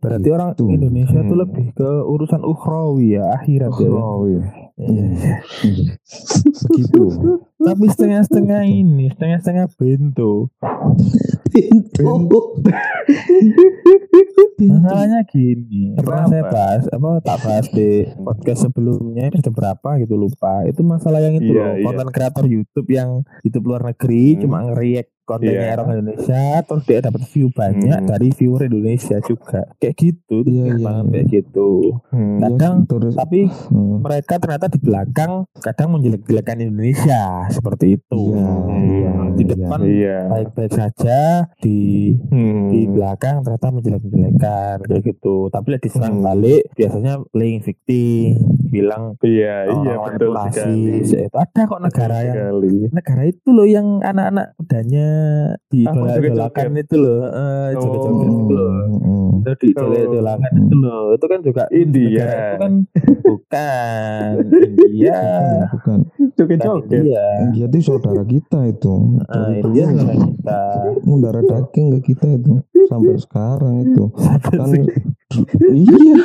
[0.05, 0.69] berarti orang Gitu.
[0.69, 1.43] Indonesia tuh Hmm.
[1.49, 3.89] lebih ke urusan ukhrawi ya akhirat ya
[4.75, 5.07] Iya.
[6.67, 7.05] begitu
[7.57, 10.51] tapi setengah-setengah ini setengah-setengah bento
[14.55, 20.65] Masalahnya gini, pernah saya bahas apa tak bahas di podcast sebelumnya itu berapa gitu lupa.
[20.65, 21.85] Itu masalah yang itu Iya, loh, iya.
[21.85, 24.41] konten kreator YouTube yang YouTube luar negeri Hmm.
[24.43, 25.75] cuma nge-react kontennya Iya.
[25.75, 28.07] orang Indonesia terus dia dapat view banyak Hmm.
[28.07, 29.61] dari viewer Indonesia juga.
[29.77, 31.11] Kayak gitu, Iya, iya, banget iya.
[31.11, 31.70] kayak gitu.
[32.09, 32.39] Hmm.
[32.39, 38.22] Kadang terus tapi hmm, mereka ternyata di belakang kadang menjelek-jelekan Indonesia seperti itu.
[38.31, 39.51] iya iya Di iya.
[39.51, 40.18] depan Iya.
[40.29, 41.20] baik-baik saja
[41.59, 41.81] di
[42.25, 42.68] Hmm.
[42.68, 46.25] di belakang ternyata menjelek-jelekan kayak gitu tapi lah diserang Hmm.
[46.25, 50.83] balik biasanya playing victim bilang Iya, iya orang betul sekali.
[51.01, 52.75] itu ada kok negara yang sekali.
[52.91, 55.09] negara itu loh yang anak-anak mudanya
[55.67, 56.85] Diidolakan joget-joget?
[56.85, 58.35] itu loh eh joget-joget Oh.
[58.35, 59.93] itu loh Hmm, itu Oh.
[59.93, 62.25] itu loh itu kan juga India.
[62.25, 62.73] itu kan
[63.21, 64.33] bukan
[64.65, 65.19] India
[65.69, 65.99] bukan
[66.35, 66.91] Joget-joget.
[66.93, 68.93] India India itu saudara kita itu
[69.25, 70.61] Ah, Dari India saudara kita
[71.05, 72.53] mendarah daging ke kita itu
[72.85, 74.69] sampai sekarang itu kan.
[75.66, 76.16] Iya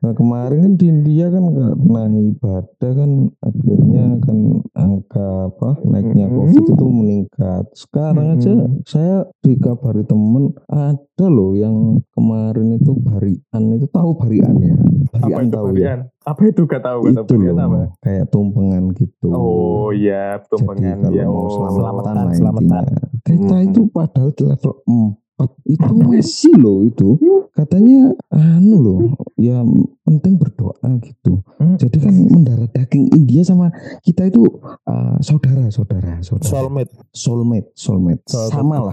[0.00, 4.38] nah kemarin kan di India kan karena ibadah kan akhirnya kan
[4.72, 6.34] angka apa naiknya Mhm.
[6.34, 8.80] covid itu meningkat sekarang aja Mhm.
[8.84, 11.74] saya dikabari temen ada loh yang
[12.10, 14.76] kemarin itu barian itu tahu barian ya
[15.14, 15.98] Apa barian itu tahu barian?
[16.00, 17.76] ya Apa itu gak tahu kata itu barian apa?
[17.76, 21.26] loh kayak tumpengan gitu Oh iya, jadi tumpengan kalau ya.
[21.26, 21.68] mau Oh.
[21.70, 22.84] selamatan, Selamatan, selamatan.
[23.20, 23.66] Kita Hmm.
[23.66, 25.23] itu padahal di level 4
[25.66, 27.18] itu masih loh itu
[27.54, 29.00] katanya anu loh
[29.34, 29.66] ya
[30.06, 31.42] penting berdoa gitu.
[31.58, 31.74] Hmm.
[31.74, 33.70] Jadi kan mendarah daging India sama
[34.06, 34.46] kita itu
[34.86, 38.92] uh, saudara saudara saudara soulmate soulmate soulmate Soulmate sama lah.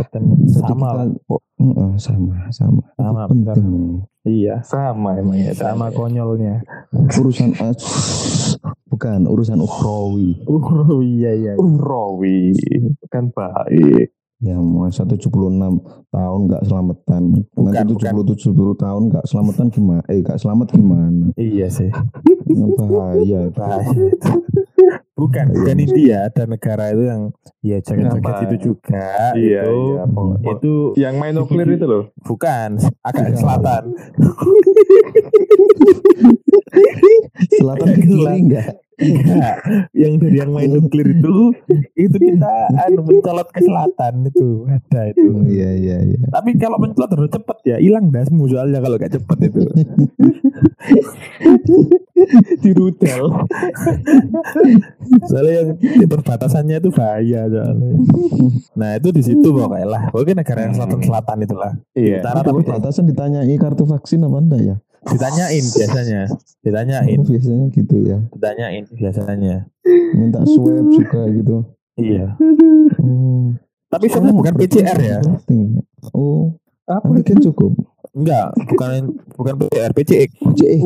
[0.49, 1.07] sama kita lah.
[1.61, 3.69] Heeh, sama sama Itu Sama, penting
[4.25, 5.53] iya Sama emang ya.
[5.53, 6.65] sama konyolnya
[7.21, 7.73] urusan uh,
[8.89, 12.53] bukan urusan ukhrawi oh iya iya Urawi
[13.13, 14.09] kan baik.
[14.41, 15.29] Ya masa 76
[16.09, 17.23] tahun nggak selamatan.
[17.53, 20.01] Bukan, Nanti 70 70 tahun nggak selamatan gimana?
[20.09, 21.25] Eh nggak selamat gimana?
[21.37, 21.93] iya sih
[22.51, 23.47] Bahaya.
[23.53, 24.09] bahaya
[25.13, 27.21] bukan bukan India ada negara itu yang
[27.61, 29.05] ya jaga-jaga itu juga
[29.37, 30.03] Iya, itu iya.
[30.49, 32.09] itu Yang main nuklir itu loh.
[32.19, 33.93] bukan agak ke selatan
[37.51, 38.69] Selatan ke kiri enggak?
[39.01, 39.55] Enggak,
[39.97, 41.51] yang dari yang main nuklir itu
[41.97, 42.53] itu kita
[42.85, 44.69] anu mencolot ke selatan itu.
[44.69, 45.27] Ada itu.
[45.33, 46.19] Oh iya iya iya.
[46.29, 49.61] tapi kalau mencolot harus cepet ya hilang dasmu soalnya kalau gak cepet itu.
[52.61, 53.33] Di rudal
[55.25, 57.97] soalnya yang di perbatasannya itu bahaya soalnya.
[58.77, 60.03] Nah itu di situ pokoknya lah.
[60.13, 61.73] Pokoknya negara yang selatan selatan itulah.
[61.97, 62.21] Iya.
[62.21, 64.75] utara Tapi tapi batasan ditanyai kartu vaksin apa enggak ya?
[65.01, 66.21] ditanyain biasanya.
[66.61, 67.17] Ditanyain.
[67.17, 68.17] Oh, biasanya gitu ya.
[68.37, 69.65] ditanyain biasanya
[70.13, 71.57] Minta swab juga gitu.
[71.95, 72.35] iya
[72.99, 73.55] Oh.
[73.87, 75.19] tapi sebenarnya bukan PCR ya.
[76.13, 77.71] Oh, Apa antigen cukup.
[78.11, 80.29] enggak bukan bukan PCR, PCX.
[80.37, 80.81] PCX.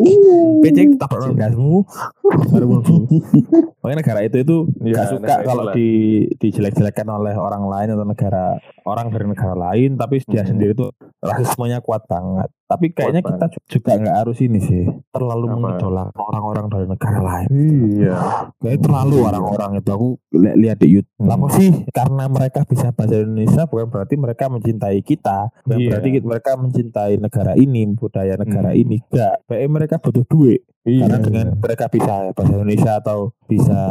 [0.62, 1.84] PCX tak pernah gasmu.
[2.26, 2.96] Baru mlebu.
[3.84, 5.74] Makanya negara itu itu Iya, gak suka kalau itulah.
[5.76, 5.90] di
[6.36, 10.50] dijelek-jelekan oleh orang lain atau negara orang dari negara lain, tapi dia Hmm.
[10.50, 10.90] sendiri tuh
[11.20, 12.50] rasismenya kuat banget.
[12.66, 15.54] Tapi kayaknya Kuat kita ju- juga nggak harus ini sih, terlalu Apa?
[15.56, 17.48] mengidolakan orang-orang dari negara lain.
[17.96, 18.16] Iya.
[18.58, 21.14] Kayak terlalu orang-orang itu aku li- lihat di YouTube.
[21.16, 21.30] Hmm.
[21.30, 25.90] Lama sih karena mereka bisa bahasa Indonesia bukan berarti mereka mencintai kita, bukan Iya.
[25.92, 28.78] berarti mereka mencintai negara ini, budaya negara Hmm.
[28.78, 28.98] ini.
[29.10, 30.62] Enggak, kayak mereka butuh duit.
[30.86, 31.02] Iya.
[31.02, 33.82] Karena dengan mereka bisa bahasa Indonesia atau bisa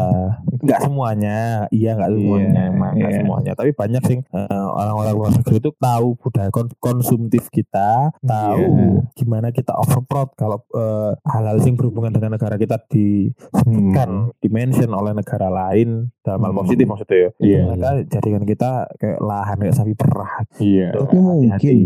[0.56, 1.38] nggak semuanya,
[1.68, 3.18] iya nggak semuanya, Iya, emang nggak iya.
[3.18, 3.52] semuanya.
[3.52, 9.10] Tapi banyak sih eh, orang-orang luar negeri itu tahu budaya kon- konsumtif kita, tahu Iya.
[9.12, 15.48] gimana kita overproud kalau eh, hal-hal yang berhubungan dengan negara kita disebutkan, dimention oleh negara
[15.48, 16.60] lain dalam hal Hmm.
[16.62, 17.30] positif maksudnya ya.
[17.38, 17.60] Iya.
[17.66, 20.32] Mereka jadikan kita kayak lahan kayak sapi perah.
[20.56, 20.88] Iya.
[20.94, 21.76] Tapi mungkin,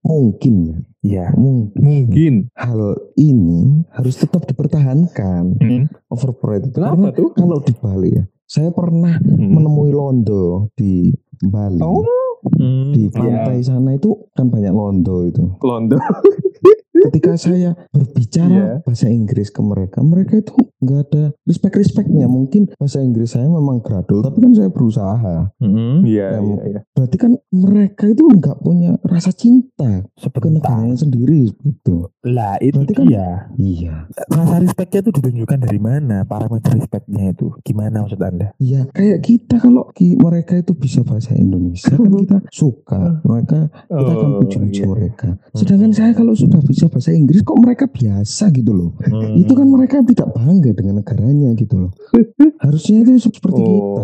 [0.00, 0.76] mungkin ya.
[1.06, 1.26] Iya.
[1.38, 2.34] Mungkin Mungkin.
[2.52, 2.80] hal
[3.14, 5.84] ini harus tetap dipertahankan Hmm.
[6.06, 6.70] overpriced.
[6.70, 7.28] Kenapa Karena tuh?
[7.32, 9.50] Kalau di Bali ya, saya pernah Hmm.
[9.52, 11.10] menemui londo di
[11.42, 11.82] Bali.
[11.82, 12.06] Oh.
[12.46, 15.42] Hmm, Di pantai sana itu kan banyak londo itu.
[15.58, 15.98] Londo.
[17.02, 18.66] Ketika saya berbicara Iya.
[18.80, 22.26] bahasa Inggris ke mereka, mereka itu nggak ada respect-respectnya.
[22.26, 25.50] Mungkin bahasa Inggris saya memang gradul, tapi kan saya berusaha.
[25.56, 26.80] Hmm, Iya, Yang- iya, iya.
[26.88, 30.48] Berarti kan mereka itu nggak punya rasa cinta ke sebentar.
[30.48, 32.08] negaranya sendiri gitu.
[32.22, 33.28] Lah itu Berarti kan- dia.
[33.56, 33.94] Iya.
[34.26, 36.22] Rasa respectnya itu ditunjukkan dari mana?
[36.24, 38.52] Parameter respectnya itu gimana maksud anda?
[38.56, 43.20] Iya, kayak kita kalau ki- mereka itu bisa bahasa Indonesia kan kita suka.
[43.22, 44.88] Mereka kita akan Oh, puji-puji iya.
[44.88, 45.28] mereka.
[45.52, 48.90] Sedangkan saya kalau sudah bisa bahasa Inggris kok mereka biasa gitu loh.
[49.02, 49.34] Hmm.
[49.36, 51.90] Itu kan mereka tidak bangga dengan negaranya gitu loh.
[52.64, 53.68] Harusnya itu seperti Oh.
[53.68, 54.02] kita.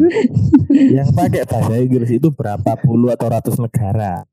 [0.72, 4.24] Yang pakai bahasa Inggris itu berapa puluh atau ratus negara.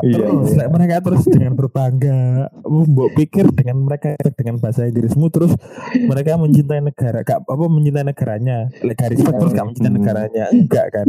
[0.00, 0.16] Iya.
[0.26, 5.52] Terus like, mereka terus dengan berbangga Mbok pikir dengan mereka dengan bahasa Inggrismu terus
[5.98, 9.98] mereka mencintai negara gak apa mencintai negaranya garis respect terus gak mencintai Hmm.
[9.98, 11.06] negaranya enggak kan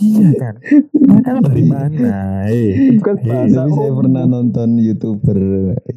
[0.00, 0.54] iya kan
[0.96, 2.16] mereka dari mana
[2.48, 5.38] eh kan Eh, bahasa Tapi saya pernah nonton youtuber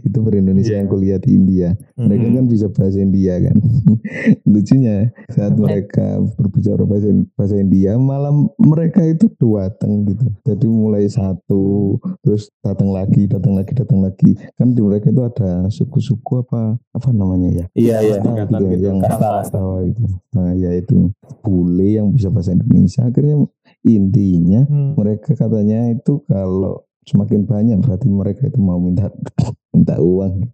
[0.03, 0.80] youtuber Indonesia Iya.
[0.80, 1.70] yang kuliah di India.
[1.95, 2.38] Mereka Mm-mm.
[2.38, 3.57] kan bisa bahasa India kan.
[4.51, 4.97] Lucunya
[5.30, 10.26] saat mereka berbicara bahasa bahasa India, malam mereka itu datang gitu.
[10.45, 14.36] Jadi mulai satu, terus datang lagi, datang lagi, datang lagi.
[14.58, 17.66] Kan di mereka itu ada suku-suku apa apa namanya ya?
[17.78, 18.84] iya iya tingkatan gitu, gitu.
[18.89, 20.04] yang kasta itu.
[20.36, 21.12] Nah, ya itu
[21.43, 23.06] bule yang bisa bahasa Indonesia.
[23.06, 23.45] Akhirnya
[23.86, 24.93] intinya Hmm.
[25.00, 29.10] mereka katanya itu kalau semakin banyak berarti mereka itu mau minta
[29.74, 30.45] minta uang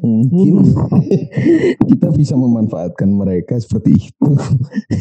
[0.00, 0.64] mungkin
[1.88, 4.28] kita bisa memanfaatkan mereka seperti itu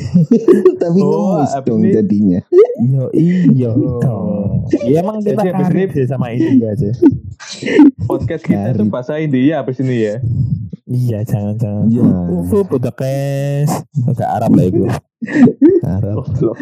[0.82, 2.40] tapi Oh, ngemis abis dong ini- jadinya
[2.82, 4.00] iya iya Oh.
[4.00, 4.52] dong
[4.84, 6.92] ya emang kita Jadi habis ini- sih sama India aja
[8.04, 8.90] Podcast kita itu Karib.
[8.90, 10.16] bahasa India apa sini ya?
[10.86, 12.04] iya jangan jangan Iya.
[12.34, 14.84] Ufu budakes Enggak Arab lah itu
[15.82, 16.56] Arab Loh.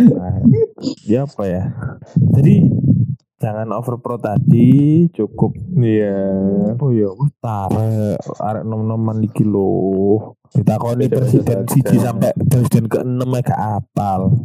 [1.03, 1.63] ya apa ya
[2.31, 2.65] jadi
[3.41, 6.21] jangan overpro tadi cukup Iya.
[6.77, 10.37] apa ya wis tarik arek nom-noman iki lho.
[10.53, 14.37] Ditakoni presiden siji sampai presiden ke-6 gak apal.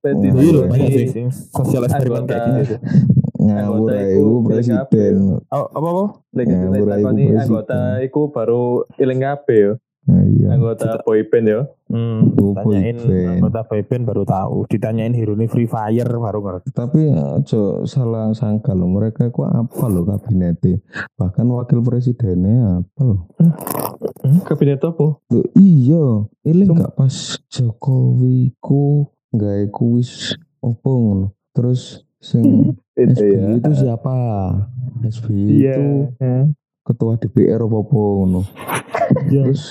[0.00, 1.28] Oh, iya iya.
[1.30, 2.76] sosial eksperimen kayak gitu
[3.40, 5.40] ngawur iku presiden.
[5.48, 6.04] oh, apa apa?
[6.36, 7.08] Ya, ora iku
[7.40, 9.72] anggota iku baru iling kabeh yo.
[10.10, 11.60] Nah, iya Anggota boyband yo.
[11.86, 13.30] hmm, Oh, tanyain boyband.
[13.36, 18.90] anggota boyband baru tahu ditanyain Hiruni Free Fire baru ngerti tapi aja salah sangka loh
[18.90, 20.82] mereka ku apa loh kabinetnya
[21.14, 23.30] bahkan wakil presidennya apa loh
[24.20, 25.16] Kabinet apa?
[25.22, 26.04] Loh, iya,
[26.42, 27.14] ini Sum- nggak pas
[27.46, 31.26] Jokowi ku nggak kuis opo ngono.
[31.50, 32.44] Terus sing
[32.94, 33.48] Itu SBY ya.
[33.56, 34.14] itu siapa?
[35.02, 35.72] SBY Iya.
[35.72, 35.84] itu
[36.82, 38.40] ketua DPR apa apa ngono.
[39.30, 39.42] Iya.
[39.46, 39.62] Terus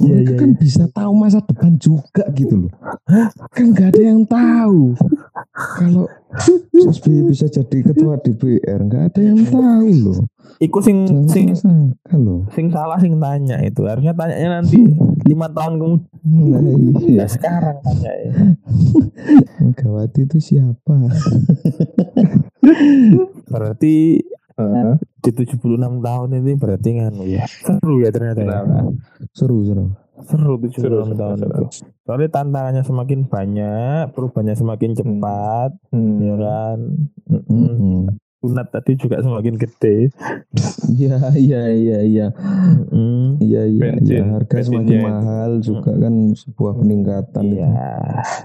[0.00, 2.72] Iya, mereka iya, kan bisa tahu masa depan juga gitu loh.
[3.50, 4.94] Kan nggak ada yang tahu.
[5.50, 6.06] Kalau
[6.72, 10.20] SBY bisa jadi ketua DPR nggak ada yang tahu loh.
[10.58, 11.46] Iku sing Jangan sing
[12.14, 12.46] loh.
[12.50, 14.78] sing salah sing tanya itu harusnya tanyanya nanti
[15.24, 16.60] lima tahun kemudian Nah,
[17.00, 17.24] iya.
[17.24, 18.32] ya sekarang tanya ya
[19.58, 20.94] Megawati itu siapa?
[23.46, 24.20] berarti
[24.62, 24.94] Heeh.
[25.20, 25.60] di 76
[26.00, 28.60] tahun ini berarti kan ya seru ya ternyata ya.
[29.30, 29.86] Seru seru.
[30.20, 31.48] seru 76 Seru, tahun seru.
[31.50, 31.64] itu
[32.02, 36.18] soalnya tantangannya semakin banyak perubahannya semakin cepat Hmm.
[36.18, 36.78] ya kan.
[37.26, 38.12] Mm-mm.
[38.38, 40.08] sunat tadi juga semakin gede.
[40.90, 42.26] Iya iya iya iya.
[42.88, 43.36] Mm.
[43.38, 45.04] Iya iya iya harga semakin itu.
[45.04, 47.44] mahal juga kan sebuah peningkatan.
[47.46, 47.68] Iya,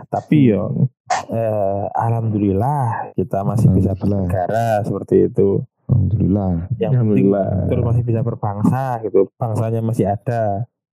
[0.05, 0.85] tapi yo
[1.27, 4.27] eh, alhamdulillah kita masih bisa Alhamdulillah.
[4.27, 5.63] bernegara seperti itu.
[5.85, 6.51] Alhamdulillah.
[6.75, 7.49] Yang Alhamdulillah.
[7.69, 9.29] terus masih bisa berbangsa gitu.
[9.35, 10.43] Bangsanya masih ada,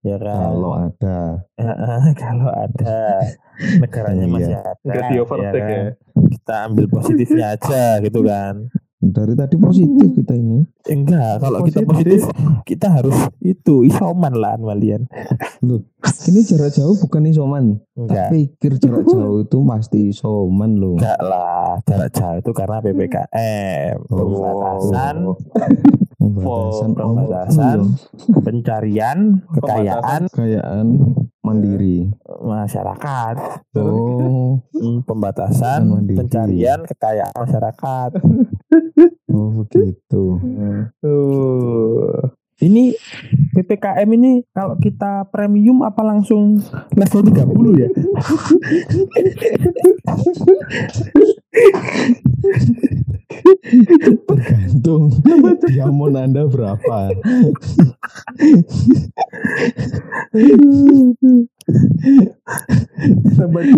[0.00, 0.36] ya kan?
[0.52, 1.18] Kalau ada
[2.22, 2.98] kalau ada
[3.78, 4.32] negaranya Iya.
[4.32, 4.92] masih ada.
[5.08, 5.70] Di overtake kan?
[5.70, 5.82] ya.
[6.32, 8.54] Kita ambil positifnya aja gitu kan.
[9.02, 10.62] Dari tadi positif kita ini.
[10.86, 12.22] Enggak, kalau kita positif
[12.62, 15.10] kita harus itu isoman lah malian.
[15.66, 15.82] Loh,
[16.30, 17.82] ini jarak jauh bukan isoman.
[17.98, 18.30] Enggak.
[18.30, 20.94] Tak pikir jarak jauh itu pasti isoman loh.
[20.94, 25.16] Enggak lah, jarak jauh itu karena PPKM, pembatasan,
[26.22, 28.38] Pembatasan oh, pembatasan, iya.
[28.46, 29.18] pencarian,
[29.58, 30.86] kekayaan kekayaan
[31.42, 32.06] mandiri.
[32.46, 33.36] masyarakat,
[33.74, 38.10] Oh, Hmm, pembatasan, pencarian, kekayaan masyarakat.
[39.32, 40.22] Oh begitu.
[41.02, 42.30] Tuh.
[42.62, 42.94] Ini
[43.58, 46.62] PPKM ini kalau kita premium apa langsung
[46.94, 47.90] level 30 ya?
[54.28, 55.12] Tergantung
[55.68, 57.12] diamond Anda berapa.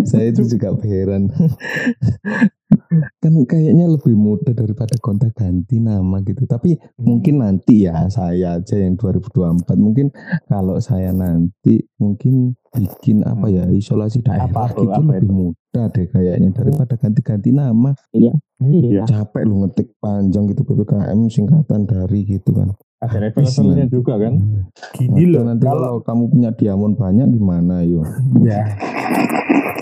[0.07, 1.29] Saya itu juga heran.
[3.21, 6.47] kan kayaknya lebih mudah daripada kontak ganti nama gitu.
[6.47, 9.75] Tapi mungkin nanti ya saya aja yang 2024.
[9.77, 10.09] Mungkin
[10.49, 16.07] kalau saya nanti mungkin bikin apa ya isolasi daerah Apa gitu apa lebih mudah deh
[16.07, 17.91] kayaknya daripada ganti-ganti nama.
[18.15, 19.03] Iya.
[19.03, 22.71] Capek lu ngetik panjang gitu PPKM singkatan dari gitu kan.
[23.03, 24.39] Ada level-levelnya juga kan.
[24.95, 28.01] Gini Atau loh, nanti kalau kalau kamu punya diamond banyak gimana yo?
[28.41, 28.63] ya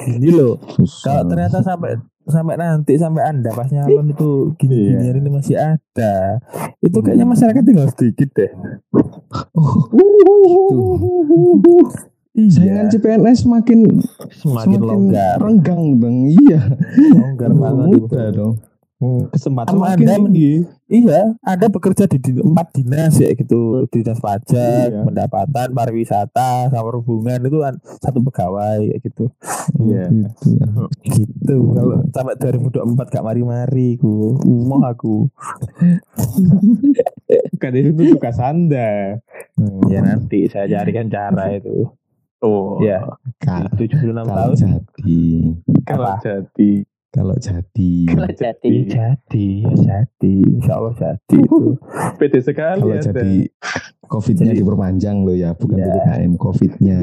[0.04, 1.04] gini loh, Susah.
[1.08, 1.96] kalau ternyata sampai
[2.28, 6.40] sampai nanti sampai anda pas nyalon itu gini gini ini masih ada,
[6.84, 8.52] itu kayaknya masyarakat tinggal sedikit deh.
[9.56, 9.88] Oh,
[12.34, 12.50] Iya.
[12.50, 13.80] Saingan CPNS semakin
[14.34, 16.18] semakin, longgar, renggang bang.
[16.34, 16.60] Iya.
[17.14, 18.06] longgar banget itu.
[18.10, 18.56] Mudah dong.
[19.04, 20.54] Kesempatan Sama makin Anda tinggi.
[20.88, 25.04] Iya, ada bekerja di, di empat dinas ya gitu, dinas pajak, Iya.
[25.04, 29.26] pendapatan, pariwisata, sama hubungan itu kan satu pegawai kayak gitu.
[29.84, 30.08] Iya.
[30.08, 30.68] Gitu ya.
[31.04, 31.56] Gitu.
[31.76, 35.28] Kalau sampai 2024 gak mari-mari ku, mau aku.
[37.60, 39.20] Kan itu tugas Anda.
[39.60, 41.92] Hmm, ya nanti saya carikan cara itu.
[42.44, 42.76] Oh.
[42.78, 43.00] Ya,
[43.40, 44.56] Ka- 76 Kalau tahun.
[44.60, 45.22] jadi,
[45.84, 46.20] Kalau Apa?
[46.20, 46.72] jadi.
[47.10, 49.10] kalau jadi, jadi, jadi, ya
[49.78, 51.78] jadi, insya Allah jadi itu.
[52.20, 53.06] Pede sekali kalau Anda.
[53.06, 53.32] jadi
[54.04, 55.86] COVID-nya Jadi- diperpanjang loh ya, bukan Iya.
[55.88, 56.98] PPKM COVID-nya.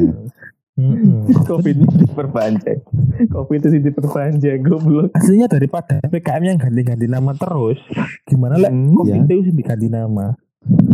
[1.45, 2.81] Covid ini diperpanjang.
[3.29, 4.59] Covid itu sih diperpanjang.
[4.61, 5.13] Goblok.
[5.13, 7.77] Aslinya daripada PKM yang ganti-ganti nama terus,
[8.25, 9.37] gimana lek Hmm, COVID ya.
[9.37, 10.33] itu diganti nama?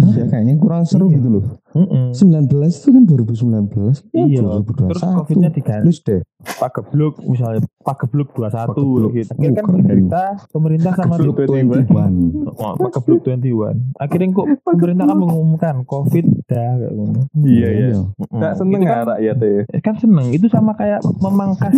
[0.06, 1.18] Iya kayaknya kurang seru Iya.
[1.18, 1.44] gitu loh.
[1.74, 2.14] Mm-mm.
[2.14, 4.00] 19 itu kan 2019.
[4.08, 5.18] ya Iya, terus 2021.
[5.18, 5.82] COVID-nya diganti.
[5.84, 6.20] Terus deh.
[6.38, 9.10] Pak Gebluk misalnya Pak Gebluk 21 Pak Gebluk.
[9.12, 9.28] gitu.
[9.28, 11.36] Akhirnya kan pemerintah pemerintah sama Gebluk.
[11.36, 12.48] 21.
[12.48, 13.76] Oh, Pak Gebluk 21.
[13.96, 17.20] Akhirnya kok pemerintah kan mengumumkan COVID dah kayak gitu.
[17.42, 17.88] Iya ya.
[18.14, 18.40] Mm-mm.
[18.40, 19.62] Tak seneng Itu ya kan, rakyat ya.
[19.82, 21.74] kan seneng itu sama kayak memangkas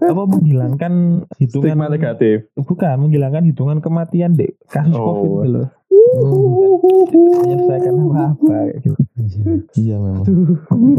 [0.00, 0.92] apa menghilangkan
[1.36, 2.48] hitungan Stigma negatif.
[2.56, 5.04] bukan menghilangkan hitungan kematian deh kasus Oh.
[5.12, 5.66] COVID itu loh.
[5.90, 6.78] Oh,
[7.10, 8.94] Menyelesaikan apa-apa kayak gitu.
[9.18, 10.26] iya, iya memang.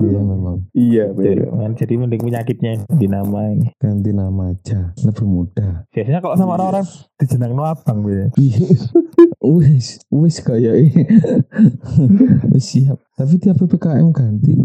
[0.04, 0.56] Iya memang.
[0.76, 1.72] Iya, Jadi, betul.
[1.80, 3.68] jadi mending penyakitnya di nama ini.
[3.80, 5.88] Ganti nama aja, lebih mudah.
[5.90, 6.86] Biasanya kalau sama orang-orang
[7.16, 8.30] dijenang no abang biasanya.
[8.36, 8.68] Iya.
[9.42, 11.04] Wis, wis kayak ini.
[12.54, 13.00] wis siap.
[13.22, 14.58] Tapi tiap PPKM ganti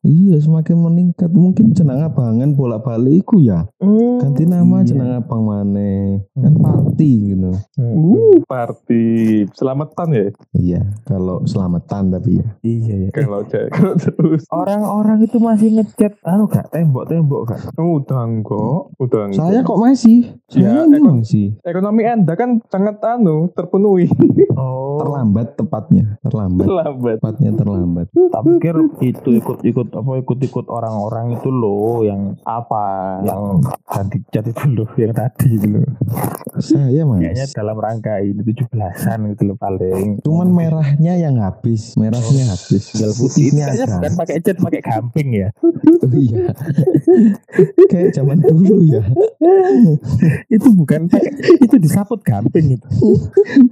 [0.00, 1.28] iya semakin meningkat.
[1.28, 3.68] Mungkin jenang abangan bolak-balik iku ya.
[4.18, 4.86] Ganti nama Iya.
[4.86, 6.16] jenang abang mana.
[6.32, 7.52] Kan party gitu.
[7.76, 9.04] Uh, party
[9.52, 10.24] selamatan ya.
[10.54, 12.48] Iya, kalau selamatan tapi ya.
[12.62, 13.08] Iya ya.
[13.12, 14.48] Kalau ja- kalau terus.
[14.48, 17.60] Orang-orang itu masih ngechat anu gak tembok-tembok gak?
[17.76, 19.36] Udah enggak, udah enggak.
[19.38, 20.18] Saya kok masih?
[20.48, 21.46] Ya, Saya ini ekon- masih.
[21.60, 24.08] ekonomi Anda kan sangat anu terpenuhi.
[24.54, 24.96] Oh.
[24.98, 26.66] Terlambat tepatnya, terlambat.
[26.66, 27.16] Lambat.
[27.20, 27.97] Tepatnya terlambat.
[28.06, 33.18] Tak pikir itu ikut-ikut apa ikut-ikut orang-orang itu loh yang Apa?
[33.24, 33.58] yang
[34.30, 35.84] chat itu loh yang tadi itu loh.
[36.58, 37.54] Saya Kayaknya mas.
[37.54, 40.18] dalam rangka ini 17-an gitu loh paling.
[40.22, 42.92] Cuman merahnya yang habis, merahnya habis.
[42.92, 43.48] Tinggal putih.
[43.48, 43.94] Putihnya Kayaknya ada.
[43.96, 45.48] bukan pakai chat pakai gamping ya.
[45.98, 46.50] Oh, iya.
[47.88, 49.02] Kayak zaman dulu ya,
[50.48, 51.32] itu bukan pakai
[51.62, 52.88] itu disaput gamping itu.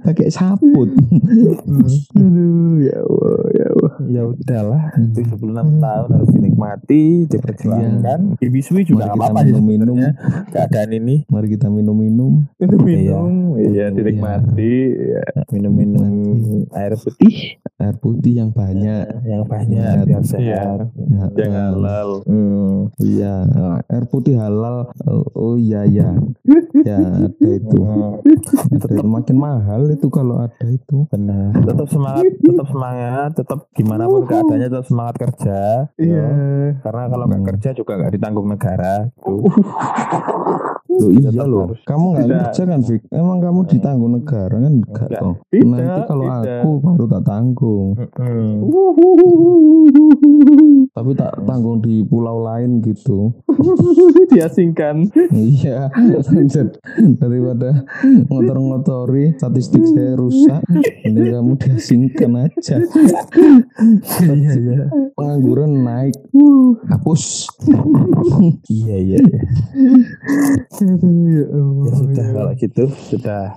[0.01, 0.89] pakai saput.
[0.97, 1.85] Hmm.
[2.17, 3.91] Aduh, ya Allah, ya Allah.
[4.07, 8.19] Ya udahlah itu 76 tahun tahun harus dinikmati, diperjuangkan.
[8.37, 9.95] Dibisui juga Mari nggak apa-apa sih minum-minum.
[9.95, 10.11] sebenarnya
[10.47, 11.15] keadaan ini.
[11.27, 12.33] Mari kita minum-minum.
[12.77, 15.23] minum iya dinikmati ya.
[15.49, 16.71] Minum-minum Nikmati.
[16.73, 17.35] air putih
[17.77, 19.05] Air putih yang banyak.
[19.23, 20.03] yang banyak Iya.
[20.03, 20.25] biar Iya.
[20.25, 20.79] sehat.
[20.97, 22.89] Ya, yang halal Hmm.
[22.97, 23.33] Iya,
[23.85, 24.89] air putih halal.
[25.03, 26.09] Oh, oh iya ya.
[26.77, 27.77] Ya ada itu.
[27.77, 28.17] Hmm.
[28.21, 29.05] Ada itu.
[29.05, 31.05] Makin mahal itu kalau ada itu.
[31.09, 31.53] Benar.
[31.59, 35.59] Tetap semangat, tetap semangat, tetap gimana pun keadaannya tetap semangat kerja.
[35.97, 36.29] iya Ya.
[36.79, 37.49] Karena kalau nggak Hmm.
[37.49, 38.93] kerja juga nggak ditanggung negara.
[39.17, 39.41] Tuh.
[40.87, 41.61] Loh iya Tetap loh.
[41.67, 41.79] harus.
[41.83, 43.01] Kamu nggak kerja kan, Fik?
[43.09, 45.35] Emang kamu ditanggung negara kan enggak toh?
[45.47, 46.59] Tidak, Nanti kalau tidak.
[46.59, 47.87] aku baru tak tanggung.
[48.17, 48.53] Hmm.
[50.89, 53.29] Tapi tak tanggung di pulau lain gitu.
[54.27, 55.89] diasingkan iya,
[57.15, 57.85] daripada
[58.27, 60.61] ngotor-ngotori statistik saya rusak,
[61.03, 62.77] ini kamu diasingkan aja.
[64.37, 64.85] Iya iya.
[65.13, 66.15] Pengangguran naik,
[66.87, 67.47] hapus.
[68.67, 69.17] Iya iya.
[69.17, 69.39] ya
[70.77, 73.55] Ya sudah kalau gitu sudah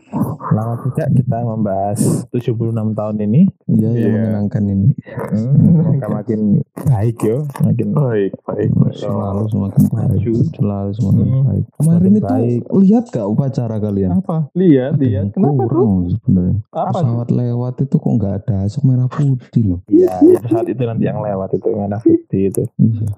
[0.50, 2.54] lama juga kita membahas 76
[2.92, 3.42] tahun ini.
[3.68, 4.08] Iya, yang Iya.
[4.10, 4.88] menyenangkan ini.
[5.30, 6.40] Hmm, semoga makin
[6.80, 9.92] baik yo, makin baik baik Selalu semakin baik.
[9.92, 10.32] maju.
[10.50, 11.64] Selalu semakin Hmm, baik.
[11.72, 12.60] Kemarin itu baik.
[12.80, 14.10] lihat gak upacara kalian?
[14.12, 16.56] apa lihat lihat kenapa tuh sebenarnya.
[16.70, 19.80] Pesawat lewat itu kok nggak ada asap merah putih loh.
[19.86, 22.62] Iya, ya pesawat itu nanti yang lewat itu mana putih itu.
[22.76, 23.08] Iya.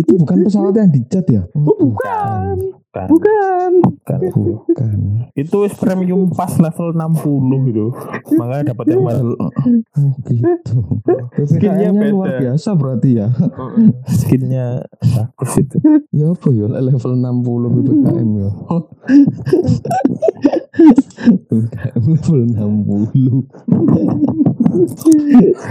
[0.00, 1.42] itu bukan pesawat yang dicat ya?
[1.54, 3.70] Oh, bukan Kan, bukan
[4.02, 4.18] kan.
[4.34, 4.98] Bukan.
[5.38, 7.94] Itu wis premium pas level 60 gitu.
[8.34, 9.30] Makanya dapat yang mahal.
[10.26, 10.74] gitu.
[11.46, 13.30] Skinnya luar biasa berarti ya.
[14.10, 15.78] Skinnya bagus itu.
[16.10, 18.50] ya apa ya level 60 PPKM ya.
[20.80, 23.44] Level 60.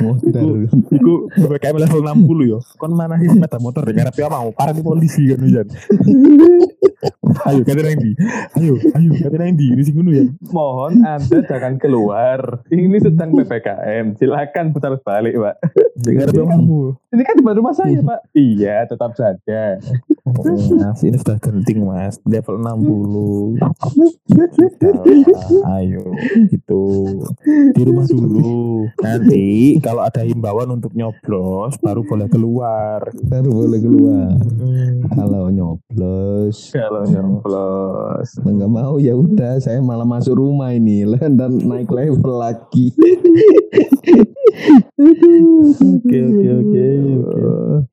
[0.03, 0.49] Modal.
[0.91, 2.59] Iku PPKM level 60 yo.
[2.77, 5.67] Kon mana sih sepeda motor dengan apa mau parah di polisi kan Jan.
[7.49, 8.11] Ayo kata nang di.
[8.57, 10.25] Ayo, ayo kata nang di ini sing ngono ya.
[10.49, 12.65] mohon anda jangan keluar.
[12.69, 15.55] Ini sedang ppkm silakan putar balik pak.
[15.99, 16.95] Dengar kamu?
[17.11, 18.19] ini kan depan rumah saya pak.
[18.33, 19.77] Iya tetap saja.
[20.29, 22.21] Mas, ini sudah genting mas.
[22.23, 23.57] Level 60
[24.29, 26.05] Sudahlah, Ayo
[26.53, 26.83] Gitu.
[27.73, 28.85] Di rumah dulu.
[29.01, 33.09] Nanti Kalau ada himbauan untuk nyoblos Baru boleh keluar.
[33.25, 34.37] Baru boleh keluar.
[34.37, 35.09] Hmm.
[35.17, 36.71] Kalau nyoblos.
[36.71, 37.18] Kalau nyoblos
[38.41, 41.03] nggak mau ya udah saya malah masuk rumah ini
[41.39, 42.91] dan naik level lagi.
[44.99, 46.85] Oke oke oke oke.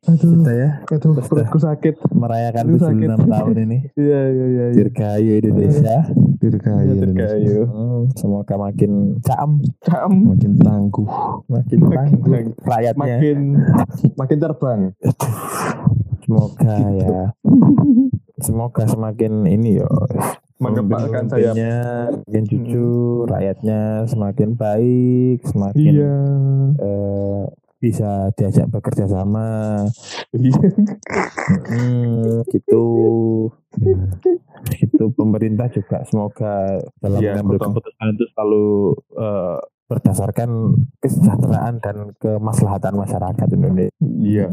[0.07, 0.71] aduh Kita ya?
[0.83, 1.95] aduh perutku sakit.
[2.11, 3.07] Merayakan sakit.
[3.07, 3.79] 76 tahun ini.
[3.97, 4.75] Iya iya iya iya.
[4.75, 5.97] Dirgahayu Indonesia.
[6.37, 7.27] Dirgahayu Iya, Indonesia.
[7.33, 9.53] terkayu Hmm, Semoga makin caem
[9.83, 10.13] Cam.
[10.35, 11.09] Makin tangguh.
[11.47, 12.55] Makin Makin tangguh tangguh.
[12.65, 13.17] Rakyatnya.
[13.17, 13.39] Makin
[14.15, 14.81] makin terbang.
[16.27, 17.23] Semoga ya
[18.37, 19.89] Semoga semakin ini yo
[20.57, 21.53] mengembangkan saya.
[21.53, 21.77] Pemimpinnya
[22.25, 26.17] Semakin jujur Rakyatnya semakin baik Semakin iya.
[26.81, 27.45] eh,
[27.77, 29.85] Bisa diajak bekerja sama.
[30.33, 32.89] Hmm, gitu.
[34.73, 37.77] Gitu pemerintah juga semoga dalam mengambil betul.
[37.77, 40.51] keputusan itu selalu eh, berdasarkan
[40.99, 43.95] kesejahteraan dan kemaslahatan masyarakat Indonesia.
[44.03, 44.51] Iya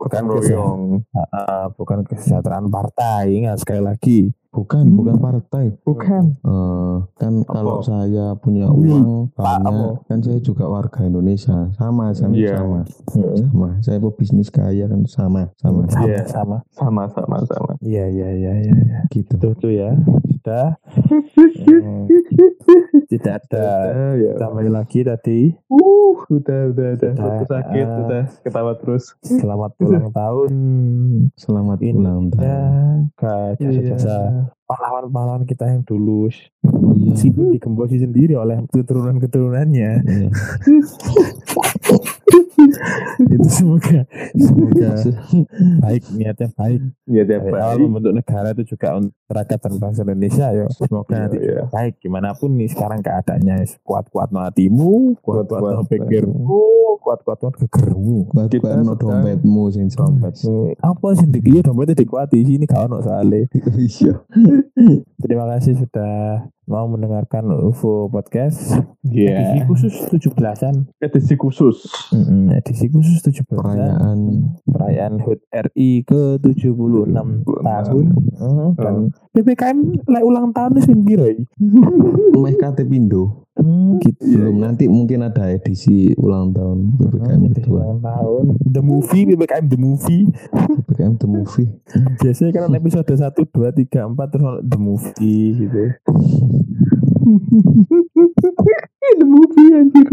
[0.00, 0.82] bukan royong.
[1.12, 3.36] eh, bukan kesejahteraan partai.
[3.44, 4.96] Ingat sekali lagi Bukan, Hmm.
[4.96, 5.64] bukan partai.
[5.80, 8.82] bukan Eh, kan kalau saya punya Hmm.
[8.82, 11.70] uang banyak, kan saya juga warga Indonesia.
[11.72, 12.56] Sama, sama, Iya.
[12.56, 12.80] sama.
[13.08, 13.68] Hmm, Sama.
[13.80, 15.86] Saya pebisnis kaya kan sama, sama.
[15.86, 16.26] sama Iya.
[16.26, 18.98] sama sama sama sama iya iya iya iya iya.
[19.08, 19.30] Gitu.
[19.32, 19.94] itu tuh ya
[20.32, 20.74] sudah
[21.70, 22.06] Hmm,
[23.10, 23.64] tidak ada
[24.16, 24.32] ya.
[24.36, 27.12] tambah lagi tadi Uh, udah, udah, udah.
[27.12, 27.98] Sudah, sakit, ah.
[28.00, 29.14] udah ketawa terus.
[29.22, 30.48] selamat ulang tahun
[31.34, 32.98] Selamat ulang tahun.
[33.12, 36.30] ke jasa-jasa pahlawan-pahlawan kita yang dulu
[36.66, 37.12] Oh iya.
[37.12, 40.28] meskipun digembosi sendiri oleh keturunan-keturunannya Iya.
[43.34, 44.00] itu semoga.
[44.36, 44.90] Semoga.
[45.80, 46.80] Baik niatnya baik.
[47.06, 50.66] Tiap dari awal membentuk negara itu juga untuk rakyat dan bangsa Indonesia yo.
[50.72, 51.66] Semoga nanti iya.
[51.70, 52.00] baik.
[52.02, 55.90] Gimana pun nih sekarang keadaannya kuat-kuat no hatimu kuat-kuat no Kuat-kuat.
[55.90, 56.62] pikirmu
[57.00, 58.18] kuat-kuat no gegermu.
[58.30, 60.34] Buat Kita no dompetmu sing dompet
[60.80, 61.44] apa sih dik?
[61.48, 62.38] Iya dompetnya dikuati.
[62.44, 63.48] Sini kau no soalnya.
[63.80, 64.22] Iya.
[65.20, 69.66] terima kasih sudah mau mendengarkan UFO podcast edisi Iya.
[69.66, 71.82] khusus 17-an Edisi khusus.
[72.14, 74.18] Mm-mm, edisi khusus 17-an Perayaan
[74.64, 77.10] perayaan HUT RI ke 76
[77.58, 78.06] tahun
[78.40, 78.94] Mm, dan
[79.34, 81.44] PPKM lek ulang tahun wis ping piro iki?
[82.32, 82.86] meh kate.
[83.60, 84.24] Hmm, gitu.
[84.24, 88.44] belum nanti mungkin ada edisi ulang tahun PPKM Hmm, kedua ulang tahun.
[88.64, 90.24] The movie PPKM the movie.
[90.48, 91.68] PPKM the movie
[92.24, 93.52] Biasanya kan episode 1 2
[93.92, 95.82] 3 4 terus the movie gitu.
[99.20, 100.08] The movie anjir.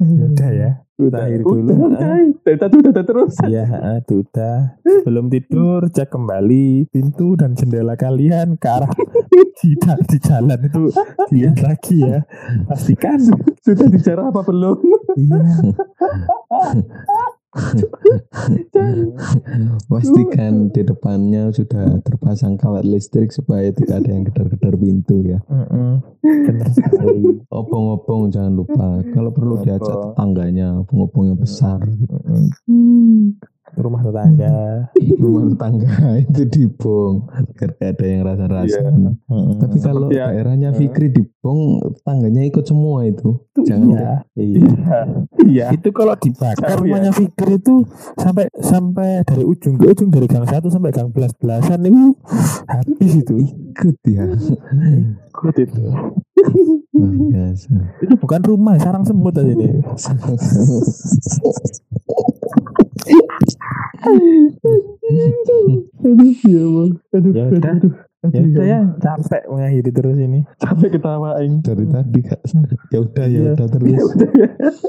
[0.00, 0.70] Ya udah ya.
[0.96, 1.92] Kita akhiri dulu.
[2.40, 3.36] Dari tadi udah terus.
[3.44, 3.68] Iya,
[4.00, 4.80] itu udah.
[5.04, 8.88] Sebelum tidur, cek kembali pintu dan jendela kalian ke arah
[9.60, 10.88] di, di jalan itu
[11.28, 12.24] dilihat lagi ya.
[12.64, 13.20] Pastikan.
[13.60, 14.80] Sudah bicara apa belum?
[15.20, 15.40] Iya.
[19.90, 25.40] pastikan di depannya sudah terpasang kawat listrik supaya tidak ada yang gedar-gedar pintu ya.
[26.76, 27.40] Sekali.
[27.48, 29.00] obong-obong jangan lupa.
[29.14, 31.80] Kalau perlu diajak tetangganya obong-obong yang besar.
[31.80, 32.52] Mm-mm.
[33.76, 34.48] Rumah tetangga.
[35.22, 35.88] rumah tetangga
[36.24, 39.56] itu dibong biar gak ada yang rasa-rasa Mm-mm.
[39.56, 41.60] tapi kalau Seperti ya- daerahnya Fikri dibong
[41.94, 44.14] tetangganya ikut semua itu jangan Iya.
[44.34, 44.64] Iya.
[45.38, 45.66] Iya.
[45.76, 46.80] Itu kalau dibakar Jauh ya.
[46.82, 51.32] rumahnya Fikri itu sampai sampai dari ujung ke ujung dari gang satu sampai gang belas
[51.34, 52.16] belasan itu
[52.66, 53.36] habis itu.
[53.44, 54.24] ikut ya
[55.26, 55.84] Ikut itu.
[56.92, 59.84] luar biasa Itu bukan rumah, sarang semut aja ini.
[65.98, 66.90] Aduh, ya bang.
[67.10, 67.92] Aduh, Ya aduh, aduh.
[68.26, 68.74] Ya Aduh, udah ya.
[68.74, 70.40] ya, capek mengakhiri terus ini.
[70.58, 71.62] Sampai ketawain.
[71.62, 72.40] dari tadi kak
[72.90, 73.50] ya udah ya Iya.
[73.54, 74.02] udah terus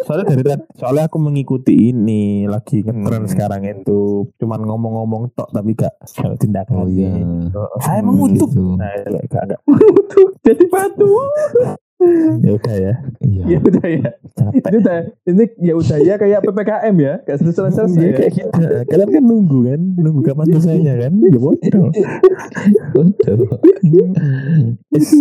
[0.03, 3.29] Soalnya dari tadi, soalnya aku mengikuti ini lagi ngetren Hmm.
[3.29, 3.99] sekarang itu
[4.37, 5.93] cuman ngomong-ngomong tok tapi gak
[6.35, 6.75] tindakan.
[6.75, 7.13] oh iya
[7.79, 8.49] Saya Hmm, mengutuk.
[8.49, 8.73] gitu.
[8.73, 9.59] Nah, gak, gak.
[10.09, 11.05] Tuh, jadi batu.
[12.37, 12.93] Ya udah ya,
[13.25, 14.09] iya Ya udah ya.
[14.37, 14.69] capek.
[14.69, 17.13] Ini udah ini ya udah ya kayak PPKM ya.
[17.25, 17.97] Kayak selesai-selesai.
[17.97, 18.13] Iya ya.
[18.13, 18.61] kayak gitu.
[18.85, 21.11] Kalian kan nunggu kan, nunggu kapan selesainya kan?
[21.17, 21.89] Ya bodoh.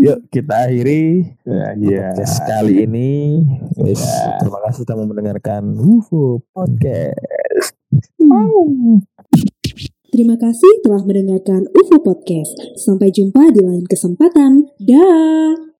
[0.05, 1.05] Yuk kita akhiri
[1.47, 3.41] Ya, podcast kali ini.
[3.81, 4.03] Yes,
[4.41, 7.73] terima kasih sudah mendengarkan UFO Podcast.
[10.13, 12.53] Terima kasih telah mendengarkan UFO Podcast.
[12.77, 14.69] Sampai jumpa di lain kesempatan.
[14.81, 15.76] Dah.